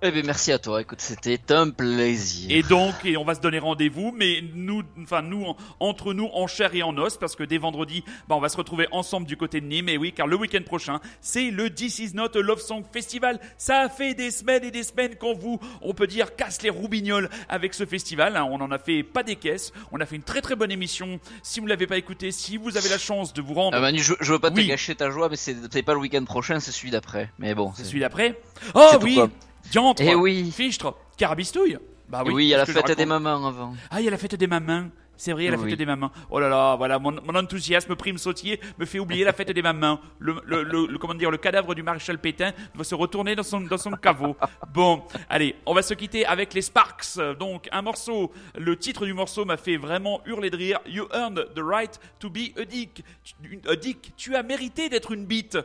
Eh 0.00 0.12
bien, 0.12 0.22
merci 0.24 0.52
à 0.52 0.60
toi. 0.60 0.80
Écoute, 0.80 1.00
c'était 1.00 1.40
un 1.52 1.70
plaisir. 1.70 2.46
Et 2.56 2.62
donc, 2.62 2.94
et 3.04 3.16
on 3.16 3.24
va 3.24 3.34
se 3.34 3.40
donner 3.40 3.58
rendez-vous, 3.58 4.14
mais 4.16 4.44
nous, 4.54 4.84
enfin 5.02 5.22
nous, 5.22 5.42
en- 5.44 5.56
entre 5.80 6.14
nous, 6.14 6.28
en 6.34 6.46
chair 6.46 6.72
et 6.76 6.84
en 6.84 6.96
os, 6.98 7.16
parce 7.16 7.34
que 7.34 7.42
dès 7.42 7.58
vendredi, 7.58 8.04
bah, 8.28 8.36
on 8.36 8.40
va 8.40 8.48
se 8.48 8.56
retrouver 8.56 8.86
ensemble 8.92 9.26
du 9.26 9.36
côté 9.36 9.60
de 9.60 9.66
Nîmes. 9.66 9.88
Et 9.88 9.98
oui, 9.98 10.12
car 10.12 10.28
le 10.28 10.36
week-end 10.36 10.62
prochain, 10.64 11.00
c'est 11.20 11.50
le 11.50 11.68
This 11.74 11.98
Is 11.98 12.12
Not 12.14 12.36
a 12.36 12.40
Love 12.40 12.60
Song 12.60 12.84
Festival. 12.92 13.40
Ça 13.56 13.80
a 13.80 13.88
fait 13.88 14.14
des 14.14 14.30
semaines 14.30 14.62
et 14.62 14.70
des 14.70 14.84
semaines 14.84 15.16
qu'on 15.16 15.34
vous, 15.34 15.58
on 15.82 15.94
peut 15.94 16.06
dire, 16.06 16.36
casse 16.36 16.62
les 16.62 16.70
roubignoles 16.70 17.28
avec 17.48 17.74
ce 17.74 17.84
festival. 17.84 18.36
hein. 18.36 18.46
On 18.48 18.60
en 18.60 18.70
a 18.70 18.78
fait 18.78 19.02
pas 19.02 19.24
des 19.24 19.34
caisses. 19.34 19.72
On 19.90 20.00
a 20.00 20.06
fait 20.06 20.14
une 20.14 20.22
très 20.22 20.42
très 20.42 20.54
bonne 20.54 20.70
émission. 20.70 21.18
Si 21.42 21.58
vous 21.58 21.66
l'avez 21.66 21.88
pas 21.88 21.96
écouté, 21.98 22.30
si 22.30 22.56
vous 22.56 22.76
avez 22.76 22.88
la 22.88 22.98
chance 22.98 23.32
de 23.34 23.42
vous 23.42 23.54
rendre, 23.54 23.76
Ah, 23.76 23.80
Manu, 23.80 23.98
je, 24.00 24.14
je 24.20 24.32
veux 24.32 24.38
pas 24.38 24.50
Oui. 24.52 24.62
te 24.62 24.68
gâcher 24.68 24.94
ta 24.94 25.10
joie, 25.10 25.28
mais 25.28 25.34
c'est 25.36 25.82
pas 25.82 25.94
le 25.94 25.98
week-end 25.98 26.24
prochain, 26.24 26.60
c'est 26.60 26.70
celui 26.70 26.92
d'après. 26.92 27.32
Mais 27.40 27.52
bon. 27.56 27.72
c'est 27.74 27.82
celui 27.82 27.98
d'après. 27.98 28.38
Oh 28.76 28.90
oui, 29.02 29.16
quoi. 29.16 29.28
Diantre, 29.70 30.02
Eh 30.04 30.14
oui. 30.14 30.50
fichtre, 30.50 30.94
carabistouille. 31.16 31.78
Bah 32.08 32.22
Et 32.26 32.30
oui, 32.30 32.46
il 32.46 32.48
y 32.48 32.54
a 32.54 32.58
la 32.58 32.66
fête 32.66 32.96
des 32.96 33.04
mamans 33.06 33.46
avant. 33.46 33.74
Ah, 33.90 34.00
il 34.00 34.04
y 34.04 34.08
a 34.08 34.10
la 34.10 34.16
fête 34.18 34.34
des 34.34 34.46
mamans. 34.46 34.88
C'est 35.20 35.32
vrai, 35.32 35.42
il 35.42 35.46
y 35.46 35.48
a 35.48 35.50
la 35.50 35.58
Oui. 35.58 35.68
fête 35.68 35.78
des 35.78 35.84
mamans. 35.84 36.12
Oh 36.30 36.38
là 36.38 36.48
là, 36.48 36.76
voilà, 36.76 36.98
mon, 37.00 37.10
mon 37.10 37.34
enthousiasme 37.34 37.96
prime 37.96 38.18
sautier 38.18 38.60
me 38.78 38.86
fait 38.86 39.00
oublier 39.00 39.24
la 39.24 39.32
fête 39.32 39.50
des 39.50 39.62
mamans. 39.62 39.98
Le, 40.20 40.40
le, 40.46 40.62
le- 40.62 40.86
le- 40.86 40.96
comment 40.98 41.12
dire, 41.14 41.30
le 41.30 41.38
cadavre 41.38 41.74
du 41.74 41.82
maréchal 41.82 42.18
Pétain 42.18 42.52
doit 42.74 42.84
se 42.84 42.94
retourner 42.94 43.34
dans 43.34 43.42
son, 43.42 43.60
dans 43.62 43.76
son 43.78 43.90
caveau. 43.90 44.36
Bon, 44.72 45.02
allez, 45.28 45.56
on 45.66 45.74
va 45.74 45.82
se 45.82 45.92
quitter 45.94 46.24
avec 46.24 46.54
les 46.54 46.62
Sparks. 46.62 47.18
Donc, 47.38 47.68
un 47.72 47.82
morceau, 47.82 48.30
le 48.56 48.76
titre 48.76 49.04
du 49.06 49.12
morceau 49.12 49.44
m'a 49.44 49.56
fait 49.56 49.76
vraiment 49.76 50.20
hurler 50.24 50.50
de 50.50 50.56
rire. 50.56 50.78
You 50.86 51.08
earned 51.12 51.48
the 51.56 51.60
right 51.62 51.98
to 52.20 52.30
be 52.30 52.56
a 52.56 52.64
dick. 52.64 53.02
Tu- 53.24 53.60
A 53.68 53.74
dick, 53.74 54.12
tu 54.16 54.36
as 54.36 54.42
mérité 54.44 54.88
d'être 54.88 55.10
une 55.12 55.26
bite. 55.26 55.58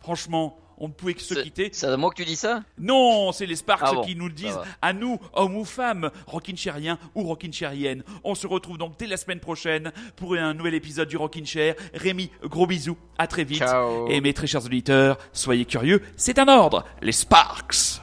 Franchement, 0.00 0.58
on 0.78 0.88
ne 0.88 0.92
pouvait 0.92 1.14
que 1.14 1.22
se 1.22 1.34
quitter. 1.34 1.70
C'est 1.72 1.86
à 1.86 1.96
moi 1.96 2.10
que 2.10 2.16
tu 2.16 2.24
dis 2.24 2.36
ça? 2.36 2.62
Non, 2.78 3.32
c'est 3.32 3.46
les 3.46 3.56
Sparks 3.56 3.82
Ah 3.84 3.92
bon, 3.92 4.02
qui 4.02 4.16
nous 4.16 4.26
le 4.26 4.32
disent 4.32 4.58
à 4.80 4.92
nous, 4.92 5.18
hommes 5.32 5.56
ou 5.56 5.64
femmes, 5.64 6.10
Rockin' 6.26 6.56
Chairien 6.56 6.98
ou 7.14 7.22
Rockin' 7.22 7.52
Chairienne. 7.52 8.02
On 8.24 8.34
se 8.34 8.46
retrouve 8.46 8.78
donc 8.78 8.98
dès 8.98 9.06
la 9.06 9.16
semaine 9.16 9.40
prochaine 9.40 9.92
pour 10.16 10.34
un 10.34 10.54
nouvel 10.54 10.74
épisode 10.74 11.08
du 11.08 11.16
Rockin' 11.16 11.46
Chair. 11.46 11.74
Rémi, 11.94 12.30
gros 12.42 12.66
bisous, 12.66 12.96
à 13.18 13.26
très 13.26 13.44
vite. 13.44 13.58
Ciao. 13.58 14.08
Et 14.08 14.20
mes 14.20 14.32
très 14.32 14.46
chers 14.46 14.64
auditeurs, 14.64 15.18
soyez 15.32 15.64
curieux, 15.64 16.02
c'est 16.16 16.38
un 16.38 16.48
ordre, 16.48 16.84
les 17.00 17.12
Sparks. 17.12 18.00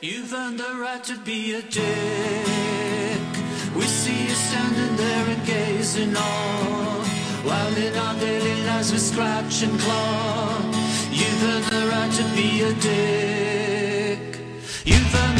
You've 0.00 0.32
earned 0.32 0.58
the 0.58 0.74
right 0.80 1.02
to 1.04 1.16
be 1.24 1.54
a 1.54 1.62
dick. 1.62 1.84
We 3.74 3.84
see 3.84 4.22
you 4.28 4.34
standing 4.34 4.96
there 4.96 5.26
and 5.30 5.44
gazing 5.44 6.16
on. 6.16 6.77
While 7.48 7.76
in 7.78 7.96
our 7.96 8.14
daily 8.20 8.62
lives 8.64 8.92
we 8.92 8.98
scratch 8.98 9.62
and 9.62 9.80
claw. 9.80 10.60
You've 11.10 11.44
earned 11.44 11.64
the 11.64 11.88
right 11.90 12.12
to 12.18 12.24
be 12.36 12.60
a 12.60 12.72
dick. 12.74 14.38
You've 14.84 15.14
earned 15.14 15.37